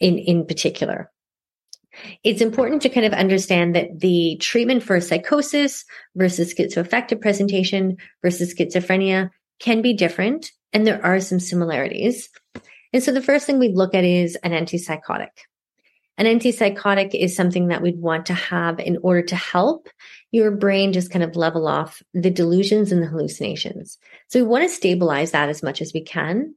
in, 0.00 0.18
in 0.18 0.46
particular. 0.46 1.10
It's 2.24 2.40
important 2.40 2.82
to 2.82 2.88
kind 2.88 3.06
of 3.06 3.12
understand 3.12 3.76
that 3.76 4.00
the 4.00 4.36
treatment 4.40 4.82
for 4.82 5.00
psychosis 5.00 5.84
versus 6.16 6.54
schizoaffective 6.54 7.20
presentation 7.20 7.98
versus 8.22 8.54
schizophrenia 8.54 9.30
can 9.60 9.82
be 9.82 9.92
different, 9.92 10.50
and 10.72 10.86
there 10.86 11.04
are 11.04 11.20
some 11.20 11.38
similarities. 11.38 12.30
And 12.92 13.02
so 13.02 13.12
the 13.12 13.22
first 13.22 13.46
thing 13.46 13.58
we 13.58 13.68
look 13.68 13.94
at 13.94 14.04
is 14.04 14.36
an 14.36 14.52
antipsychotic. 14.52 15.28
An 16.18 16.26
antipsychotic 16.26 17.14
is 17.14 17.34
something 17.34 17.68
that 17.68 17.82
we'd 17.82 18.00
want 18.00 18.26
to 18.26 18.34
have 18.34 18.78
in 18.78 18.98
order 19.02 19.22
to 19.22 19.36
help 19.36 19.88
your 20.30 20.50
brain 20.50 20.92
just 20.92 21.10
kind 21.10 21.22
of 21.22 21.36
level 21.36 21.66
off 21.66 22.02
the 22.12 22.30
delusions 22.30 22.92
and 22.92 23.02
the 23.02 23.06
hallucinations. 23.06 23.98
So 24.28 24.38
we 24.40 24.46
want 24.46 24.64
to 24.64 24.68
stabilize 24.68 25.30
that 25.30 25.48
as 25.48 25.62
much 25.62 25.80
as 25.80 25.92
we 25.94 26.02
can. 26.02 26.54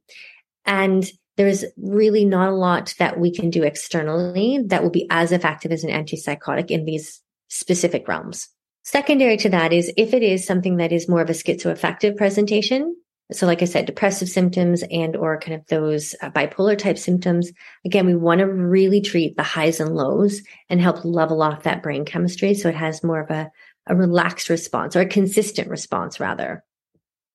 And 0.66 1.06
there's 1.36 1.64
really 1.76 2.24
not 2.24 2.48
a 2.48 2.54
lot 2.54 2.94
that 2.98 3.18
we 3.18 3.32
can 3.32 3.50
do 3.50 3.62
externally 3.62 4.60
that 4.66 4.82
will 4.82 4.90
be 4.90 5.06
as 5.10 5.32
effective 5.32 5.72
as 5.72 5.84
an 5.84 5.90
antipsychotic 5.90 6.70
in 6.70 6.84
these 6.84 7.20
specific 7.48 8.08
realms. 8.08 8.48
Secondary 8.82 9.36
to 9.38 9.48
that 9.50 9.72
is 9.72 9.92
if 9.96 10.14
it 10.14 10.22
is 10.22 10.46
something 10.46 10.76
that 10.76 10.92
is 10.92 11.08
more 11.08 11.20
of 11.20 11.30
a 11.30 11.34
schizoaffective 11.34 12.16
presentation. 12.16 12.96
So 13.32 13.46
like 13.46 13.60
I 13.60 13.64
said, 13.64 13.86
depressive 13.86 14.28
symptoms 14.28 14.84
and 14.90 15.16
or 15.16 15.40
kind 15.40 15.56
of 15.56 15.66
those 15.66 16.14
uh, 16.22 16.30
bipolar 16.30 16.78
type 16.78 16.96
symptoms. 16.96 17.50
Again, 17.84 18.06
we 18.06 18.14
want 18.14 18.38
to 18.38 18.46
really 18.46 19.00
treat 19.00 19.36
the 19.36 19.42
highs 19.42 19.80
and 19.80 19.96
lows 19.96 20.42
and 20.68 20.80
help 20.80 21.04
level 21.04 21.42
off 21.42 21.64
that 21.64 21.82
brain 21.82 22.04
chemistry. 22.04 22.54
So 22.54 22.68
it 22.68 22.76
has 22.76 23.02
more 23.02 23.20
of 23.20 23.30
a, 23.30 23.50
a 23.88 23.96
relaxed 23.96 24.48
response 24.48 24.94
or 24.94 25.00
a 25.00 25.06
consistent 25.06 25.68
response 25.68 26.20
rather. 26.20 26.62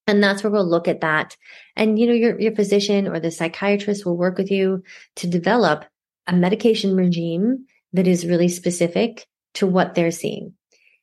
And 0.08 0.24
that's 0.24 0.44
where 0.44 0.52
we'll 0.52 0.68
look 0.68 0.88
at 0.88 1.02
that. 1.02 1.36
And, 1.76 2.00
you 2.00 2.08
know, 2.08 2.14
your, 2.14 2.40
your 2.40 2.56
physician 2.56 3.08
or 3.08 3.20
the 3.20 3.32
psychiatrist 3.32 4.06
will 4.06 4.18
work 4.18 4.38
with 4.38 4.50
you 4.50 4.84
to 5.18 5.28
develop 5.28 5.86
a 6.26 6.34
medication 6.34 6.96
regime 6.96 7.66
that 7.94 8.08
is 8.08 8.26
really 8.26 8.48
specific 8.48 9.28
to 9.56 9.68
what 9.68 9.94
they're 9.94 10.12
seeing. 10.12 10.54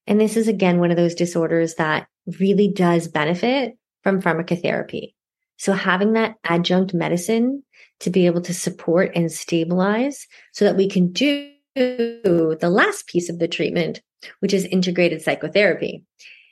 And 0.06 0.18
this 0.20 0.36
is 0.36 0.48
again, 0.48 0.80
one 0.80 0.90
of 0.90 0.96
those 0.96 1.14
disorders 1.14 1.74
that 1.74 2.08
really 2.38 2.72
does 2.72 3.08
benefit 3.08 3.77
from 4.08 4.22
pharmacotherapy. 4.22 5.12
So 5.58 5.72
having 5.72 6.14
that 6.14 6.36
adjunct 6.44 6.94
medicine 6.94 7.62
to 8.00 8.10
be 8.10 8.26
able 8.26 8.40
to 8.42 8.54
support 8.54 9.12
and 9.14 9.30
stabilize 9.30 10.26
so 10.52 10.64
that 10.64 10.76
we 10.76 10.88
can 10.88 11.12
do 11.12 11.50
the 11.74 12.70
last 12.70 13.06
piece 13.06 13.28
of 13.28 13.38
the 13.38 13.48
treatment, 13.48 14.00
which 14.40 14.54
is 14.54 14.64
integrated 14.64 15.20
psychotherapy. 15.20 16.04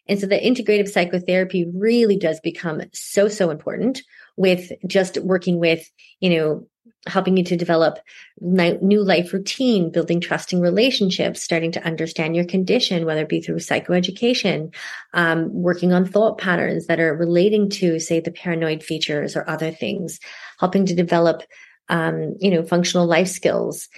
And 0.09 0.21
so 0.21 0.27
the 0.27 0.38
integrative 0.38 0.88
psychotherapy 0.88 1.66
really 1.75 2.16
does 2.16 2.40
become 2.40 2.83
so, 2.92 3.29
so 3.29 3.51
important 3.51 4.03
with 4.37 4.71
just 4.87 5.19
working 5.19 5.59
with, 5.59 5.88
you 6.21 6.31
know, 6.31 6.66
helping 7.07 7.37
you 7.37 7.44
to 7.44 7.57
develop 7.57 7.99
new 8.40 9.03
life 9.03 9.33
routine, 9.33 9.90
building 9.90 10.20
trusting 10.20 10.61
relationships, 10.61 11.42
starting 11.42 11.72
to 11.72 11.85
understand 11.85 12.35
your 12.35 12.44
condition, 12.44 13.07
whether 13.07 13.22
it 13.22 13.29
be 13.29 13.40
through 13.40 13.57
psychoeducation, 13.57 14.75
um, 15.14 15.53
working 15.53 15.92
on 15.92 16.05
thought 16.05 16.38
patterns 16.38 16.87
that 16.87 17.01
are 17.01 17.14
relating 17.14 17.70
to, 17.70 17.99
say, 18.01 18.20
the 18.20 18.33
paranoid 18.33 18.83
features 18.83 19.37
or 19.37 19.49
other 19.49 19.70
things, 19.70 20.18
helping 20.59 20.85
to 20.87 20.94
develop, 20.94 21.42
um, 21.88 22.35
you 22.40 22.51
know, 22.51 22.62
functional 22.62 23.07
life 23.07 23.29
skills. 23.29 23.88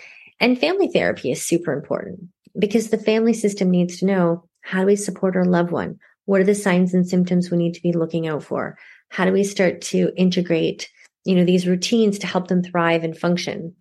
And 0.41 0.59
family 0.59 0.89
therapy 0.89 1.31
is 1.31 1.45
super 1.45 1.73
important 1.73 2.21
because 2.59 2.91
the 2.91 2.99
family 2.99 3.33
system 3.33 3.71
needs 3.71 3.99
to 3.99 4.07
know 4.07 4.45
how 4.61 4.81
do 4.81 4.87
we 4.87 4.97
support 4.97 5.35
our 5.35 5.45
loved 5.45 5.71
one? 5.71 5.99
What 6.27 6.43
are 6.43 6.45
the 6.45 6.55
signs 6.55 6.93
and 6.93 7.09
symptoms 7.09 7.51
we 7.51 7.57
need 7.57 7.75
to 7.75 7.83
be 7.83 7.93
looking 7.93 8.29
out 8.29 8.43
for? 8.43 8.77
How 9.09 9.25
do 9.25 9.33
we 9.33 9.45
start 9.45 9.81
to 9.83 10.13
integrate, 10.17 10.91
you 11.25 11.35
know, 11.35 11.45
these 11.45 11.67
routines 11.67 12.19
to 12.21 12.27
help 12.27 12.49
them 12.49 12.63
thrive 12.63 13.05
and 13.05 13.17
function? 13.17 13.75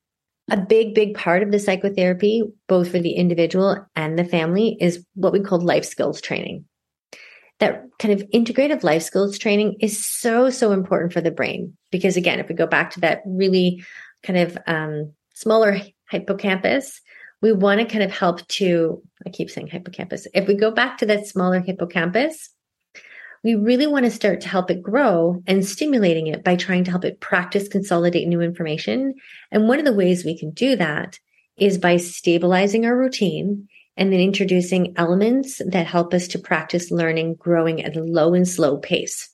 A 0.49 0.57
big, 0.57 0.95
big 0.95 1.15
part 1.15 1.43
of 1.43 1.51
the 1.51 1.59
psychotherapy, 1.59 2.43
both 2.67 2.91
for 2.91 2.99
the 2.99 3.11
individual 3.11 3.85
and 3.95 4.17
the 4.17 4.23
family, 4.23 4.77
is 4.79 5.05
what 5.15 5.33
we 5.33 5.41
call 5.41 5.59
life 5.59 5.85
skills 5.85 6.21
training. 6.21 6.65
That 7.59 7.83
kind 7.99 8.13
of 8.13 8.27
integrative 8.29 8.83
life 8.83 9.03
skills 9.03 9.37
training 9.37 9.77
is 9.81 10.05
so, 10.05 10.49
so 10.49 10.71
important 10.71 11.11
for 11.11 11.21
the 11.21 11.31
brain. 11.31 11.75
Because 11.91 12.15
again, 12.15 12.39
if 12.39 12.47
we 12.47 12.55
go 12.55 12.67
back 12.67 12.91
to 12.91 12.99
that 13.01 13.23
really 13.25 13.83
kind 14.23 14.39
of 14.39 14.57
um, 14.67 15.11
smaller 15.33 15.79
hippocampus, 16.09 17.01
we 17.41 17.51
want 17.51 17.79
to 17.79 17.85
kind 17.85 18.03
of 18.03 18.11
help 18.11 18.47
to, 18.47 19.01
I 19.25 19.29
keep 19.29 19.49
saying 19.49 19.67
hippocampus. 19.67 20.27
If 20.33 20.47
we 20.47 20.55
go 20.55 20.71
back 20.71 20.97
to 20.99 21.05
that 21.07 21.27
smaller 21.27 21.59
hippocampus, 21.59 22.49
we 23.47 23.55
really 23.55 23.87
want 23.87 24.03
to 24.03 24.11
start 24.11 24.41
to 24.41 24.49
help 24.49 24.69
it 24.69 24.83
grow 24.83 25.41
and 25.47 25.65
stimulating 25.65 26.27
it 26.27 26.43
by 26.43 26.57
trying 26.57 26.83
to 26.83 26.91
help 26.91 27.05
it 27.05 27.21
practice, 27.21 27.69
consolidate 27.69 28.27
new 28.27 28.41
information. 28.41 29.13
And 29.53 29.69
one 29.69 29.79
of 29.79 29.85
the 29.85 29.93
ways 29.93 30.25
we 30.25 30.37
can 30.37 30.51
do 30.51 30.75
that 30.75 31.17
is 31.55 31.77
by 31.77 31.95
stabilizing 31.95 32.85
our 32.85 32.97
routine 32.97 33.69
and 33.95 34.11
then 34.11 34.19
introducing 34.19 34.93
elements 34.97 35.61
that 35.65 35.87
help 35.87 36.13
us 36.13 36.27
to 36.27 36.39
practice 36.39 36.91
learning, 36.91 37.35
growing 37.35 37.81
at 37.81 37.95
a 37.95 38.03
low 38.03 38.33
and 38.33 38.45
slow 38.45 38.79
pace. 38.79 39.29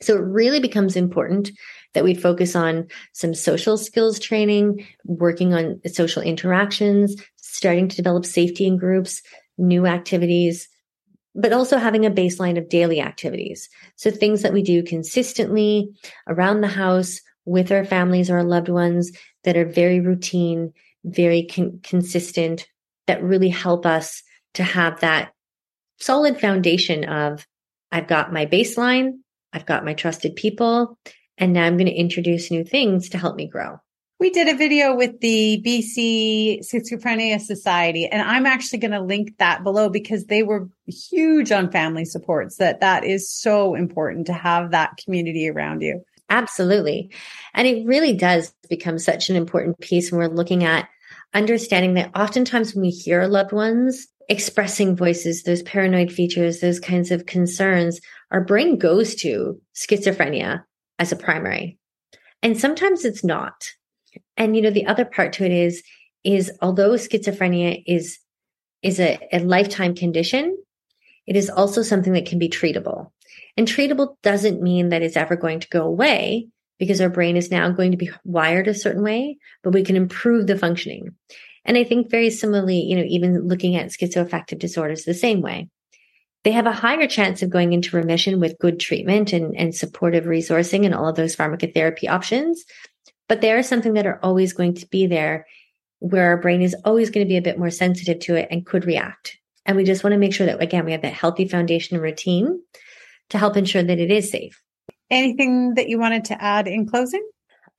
So 0.00 0.14
it 0.14 0.22
really 0.22 0.58
becomes 0.58 0.96
important 0.96 1.50
that 1.92 2.02
we 2.02 2.14
focus 2.14 2.56
on 2.56 2.86
some 3.12 3.34
social 3.34 3.76
skills 3.76 4.18
training, 4.18 4.86
working 5.04 5.52
on 5.52 5.82
social 5.92 6.22
interactions, 6.22 7.14
starting 7.36 7.88
to 7.88 7.96
develop 7.96 8.24
safety 8.24 8.66
in 8.66 8.78
groups, 8.78 9.20
new 9.58 9.84
activities, 9.84 10.66
but 11.34 11.52
also 11.52 11.78
having 11.78 12.06
a 12.06 12.10
baseline 12.10 12.58
of 12.58 12.68
daily 12.68 13.00
activities. 13.00 13.68
So 13.96 14.10
things 14.10 14.42
that 14.42 14.52
we 14.52 14.62
do 14.62 14.82
consistently 14.82 15.90
around 16.28 16.60
the 16.60 16.68
house 16.68 17.20
with 17.44 17.72
our 17.72 17.84
families 17.84 18.30
or 18.30 18.38
our 18.38 18.44
loved 18.44 18.68
ones 18.68 19.12
that 19.42 19.56
are 19.56 19.66
very 19.66 20.00
routine, 20.00 20.72
very 21.04 21.46
con- 21.46 21.80
consistent, 21.82 22.66
that 23.06 23.22
really 23.22 23.50
help 23.50 23.84
us 23.84 24.22
to 24.54 24.62
have 24.62 25.00
that 25.00 25.32
solid 25.98 26.40
foundation 26.40 27.04
of 27.04 27.46
I've 27.92 28.06
got 28.06 28.32
my 28.32 28.46
baseline, 28.46 29.18
I've 29.52 29.66
got 29.66 29.84
my 29.84 29.94
trusted 29.94 30.36
people, 30.36 30.98
and 31.38 31.52
now 31.52 31.64
I'm 31.64 31.76
going 31.76 31.86
to 31.86 31.92
introduce 31.92 32.50
new 32.50 32.64
things 32.64 33.10
to 33.10 33.18
help 33.18 33.36
me 33.36 33.46
grow. 33.46 33.78
We 34.20 34.30
did 34.30 34.48
a 34.48 34.56
video 34.56 34.94
with 34.94 35.20
the 35.20 35.60
BC 35.66 36.60
Schizophrenia 36.60 37.40
Society, 37.40 38.06
and 38.06 38.22
I'm 38.22 38.46
actually 38.46 38.78
going 38.78 38.92
to 38.92 39.00
link 39.00 39.36
that 39.38 39.64
below 39.64 39.88
because 39.88 40.26
they 40.26 40.42
were 40.42 40.68
huge 40.86 41.50
on 41.50 41.70
family 41.70 42.04
supports. 42.04 42.56
That 42.56 42.80
that 42.80 43.04
is 43.04 43.28
so 43.28 43.74
important 43.74 44.26
to 44.28 44.32
have 44.32 44.70
that 44.70 44.96
community 45.02 45.48
around 45.48 45.82
you. 45.82 46.04
Absolutely. 46.30 47.10
And 47.54 47.66
it 47.66 47.86
really 47.86 48.14
does 48.14 48.54
become 48.70 48.98
such 48.98 49.28
an 49.28 49.36
important 49.36 49.78
piece 49.80 50.10
when 50.10 50.20
we're 50.20 50.34
looking 50.34 50.64
at 50.64 50.88
understanding 51.34 51.94
that 51.94 52.16
oftentimes 52.16 52.74
when 52.74 52.82
we 52.82 52.90
hear 52.90 53.26
loved 53.26 53.52
ones 53.52 54.06
expressing 54.28 54.96
voices, 54.96 55.42
those 55.42 55.62
paranoid 55.62 56.10
features, 56.10 56.60
those 56.60 56.80
kinds 56.80 57.10
of 57.10 57.26
concerns, 57.26 58.00
our 58.30 58.42
brain 58.42 58.78
goes 58.78 59.14
to 59.16 59.60
schizophrenia 59.74 60.64
as 60.98 61.12
a 61.12 61.16
primary. 61.16 61.78
And 62.42 62.58
sometimes 62.58 63.04
it's 63.04 63.24
not. 63.24 63.70
And 64.36 64.56
you 64.56 64.62
know, 64.62 64.70
the 64.70 64.86
other 64.86 65.04
part 65.04 65.32
to 65.34 65.44
it 65.44 65.52
is, 65.52 65.82
is 66.24 66.50
although 66.60 66.92
schizophrenia 66.92 67.82
is, 67.86 68.18
is 68.82 69.00
a, 69.00 69.18
a 69.32 69.40
lifetime 69.40 69.94
condition, 69.94 70.56
it 71.26 71.36
is 71.36 71.50
also 71.50 71.82
something 71.82 72.12
that 72.14 72.26
can 72.26 72.38
be 72.38 72.48
treatable. 72.48 73.10
And 73.56 73.66
treatable 73.66 74.16
doesn't 74.22 74.62
mean 74.62 74.88
that 74.90 75.02
it's 75.02 75.16
ever 75.16 75.36
going 75.36 75.60
to 75.60 75.68
go 75.68 75.82
away 75.82 76.48
because 76.78 77.00
our 77.00 77.08
brain 77.08 77.36
is 77.36 77.50
now 77.50 77.70
going 77.70 77.92
to 77.92 77.96
be 77.96 78.10
wired 78.24 78.68
a 78.68 78.74
certain 78.74 79.02
way, 79.02 79.38
but 79.62 79.72
we 79.72 79.84
can 79.84 79.96
improve 79.96 80.46
the 80.46 80.58
functioning. 80.58 81.14
And 81.64 81.78
I 81.78 81.84
think 81.84 82.10
very 82.10 82.30
similarly, 82.30 82.80
you 82.80 82.96
know, 82.96 83.04
even 83.06 83.46
looking 83.46 83.76
at 83.76 83.90
schizoaffective 83.90 84.58
disorders 84.58 85.04
the 85.04 85.14
same 85.14 85.40
way 85.40 85.68
they 86.44 86.52
have 86.52 86.66
a 86.66 86.72
higher 86.72 87.08
chance 87.08 87.42
of 87.42 87.50
going 87.50 87.72
into 87.72 87.96
remission 87.96 88.38
with 88.38 88.58
good 88.58 88.78
treatment 88.78 89.32
and, 89.32 89.56
and 89.56 89.74
supportive 89.74 90.24
resourcing 90.24 90.84
and 90.84 90.94
all 90.94 91.08
of 91.08 91.16
those 91.16 91.34
pharmacotherapy 91.34 92.08
options. 92.08 92.64
But 93.28 93.40
they 93.40 93.52
are 93.52 93.62
something 93.62 93.94
that 93.94 94.06
are 94.06 94.20
always 94.22 94.52
going 94.52 94.74
to 94.74 94.86
be 94.86 95.06
there 95.06 95.46
where 96.00 96.28
our 96.28 96.36
brain 96.36 96.60
is 96.60 96.76
always 96.84 97.10
going 97.10 97.26
to 97.26 97.28
be 97.28 97.36
a 97.36 97.42
bit 97.42 97.58
more 97.58 97.70
sensitive 97.70 98.18
to 98.20 98.34
it 98.34 98.48
and 98.50 98.66
could 98.66 98.84
react. 98.84 99.38
And 99.64 99.76
we 99.76 99.84
just 99.84 100.04
want 100.04 100.12
to 100.12 100.18
make 100.18 100.34
sure 100.34 100.46
that, 100.46 100.62
again, 100.62 100.84
we 100.84 100.92
have 100.92 101.02
that 101.02 101.14
healthy 101.14 101.48
foundation 101.48 101.98
routine 101.98 102.60
to 103.30 103.38
help 103.38 103.56
ensure 103.56 103.82
that 103.82 103.98
it 103.98 104.10
is 104.10 104.30
safe. 104.30 104.60
Anything 105.10 105.74
that 105.74 105.88
you 105.88 105.98
wanted 105.98 106.26
to 106.26 106.42
add 106.42 106.68
in 106.68 106.86
closing? 106.86 107.26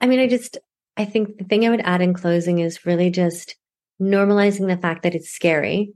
I 0.01 0.07
mean, 0.07 0.19
I 0.19 0.27
just, 0.27 0.57
I 0.97 1.05
think 1.05 1.37
the 1.37 1.43
thing 1.43 1.65
I 1.65 1.69
would 1.69 1.81
add 1.81 2.01
in 2.01 2.13
closing 2.13 2.59
is 2.59 2.85
really 2.85 3.11
just 3.11 3.55
normalizing 4.01 4.67
the 4.67 4.81
fact 4.81 5.03
that 5.03 5.13
it's 5.13 5.29
scary. 5.29 5.93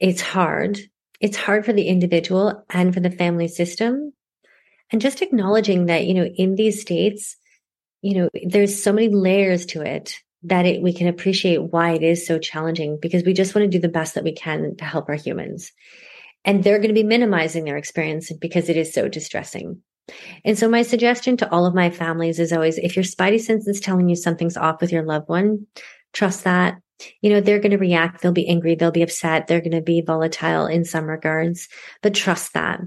It's 0.00 0.20
hard 0.20 0.80
it's 1.20 1.36
hard 1.36 1.64
for 1.64 1.72
the 1.72 1.88
individual 1.88 2.64
and 2.70 2.92
for 2.92 3.00
the 3.00 3.10
family 3.10 3.48
system. 3.48 4.12
And 4.90 5.00
just 5.00 5.22
acknowledging 5.22 5.86
that, 5.86 6.06
you 6.06 6.14
know, 6.14 6.24
in 6.24 6.54
these 6.54 6.80
states, 6.80 7.36
you 8.06 8.14
know, 8.14 8.30
there's 8.44 8.80
so 8.80 8.92
many 8.92 9.08
layers 9.08 9.66
to 9.66 9.82
it 9.82 10.14
that 10.44 10.64
it, 10.64 10.80
we 10.80 10.92
can 10.92 11.08
appreciate 11.08 11.58
why 11.58 11.90
it 11.90 12.04
is 12.04 12.24
so 12.24 12.38
challenging 12.38 12.98
because 13.02 13.24
we 13.24 13.32
just 13.32 13.52
want 13.52 13.64
to 13.64 13.68
do 13.68 13.80
the 13.80 13.88
best 13.88 14.14
that 14.14 14.22
we 14.22 14.32
can 14.32 14.76
to 14.76 14.84
help 14.84 15.08
our 15.08 15.16
humans. 15.16 15.72
And 16.44 16.62
they're 16.62 16.78
going 16.78 16.90
to 16.90 16.94
be 16.94 17.02
minimizing 17.02 17.64
their 17.64 17.76
experience 17.76 18.30
because 18.32 18.68
it 18.68 18.76
is 18.76 18.94
so 18.94 19.08
distressing. 19.08 19.82
And 20.44 20.56
so 20.56 20.68
my 20.68 20.82
suggestion 20.82 21.36
to 21.38 21.50
all 21.50 21.66
of 21.66 21.74
my 21.74 21.90
families 21.90 22.38
is 22.38 22.52
always, 22.52 22.78
if 22.78 22.94
your 22.94 23.04
spidey 23.04 23.40
sense 23.40 23.66
is 23.66 23.80
telling 23.80 24.08
you 24.08 24.14
something's 24.14 24.56
off 24.56 24.80
with 24.80 24.92
your 24.92 25.02
loved 25.02 25.28
one, 25.28 25.66
trust 26.12 26.44
that 26.44 26.78
you 27.20 27.28
know, 27.28 27.42
they're 27.42 27.58
going 27.58 27.72
to 27.72 27.76
react. 27.76 28.22
They'll 28.22 28.32
be 28.32 28.48
angry. 28.48 28.74
They'll 28.74 28.90
be 28.90 29.02
upset. 29.02 29.46
They're 29.46 29.60
going 29.60 29.72
to 29.72 29.82
be 29.82 30.00
volatile 30.00 30.66
in 30.66 30.86
some 30.86 31.04
regards, 31.04 31.68
but 32.02 32.14
trust 32.14 32.54
that 32.54 32.80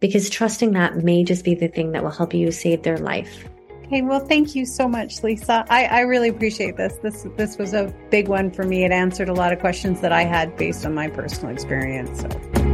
because 0.00 0.28
trusting 0.28 0.72
that 0.72 0.96
may 0.96 1.22
just 1.22 1.44
be 1.44 1.54
the 1.54 1.68
thing 1.68 1.92
that 1.92 2.02
will 2.02 2.10
help 2.10 2.34
you 2.34 2.50
save 2.50 2.82
their 2.82 2.98
life. 2.98 3.44
Okay, 3.84 4.02
well, 4.02 4.20
thank 4.20 4.54
you 4.54 4.64
so 4.64 4.88
much, 4.88 5.22
Lisa. 5.22 5.66
I, 5.68 5.84
I 5.84 6.00
really 6.00 6.28
appreciate 6.28 6.76
this. 6.76 6.94
This 7.02 7.26
this 7.36 7.58
was 7.58 7.74
a 7.74 7.94
big 8.10 8.28
one 8.28 8.50
for 8.50 8.64
me. 8.64 8.84
It 8.84 8.90
answered 8.90 9.28
a 9.28 9.34
lot 9.34 9.52
of 9.52 9.58
questions 9.58 10.00
that 10.00 10.12
I 10.12 10.22
had 10.22 10.56
based 10.56 10.86
on 10.86 10.94
my 10.94 11.08
personal 11.08 11.52
experience. 11.52 12.20
So. 12.20 12.71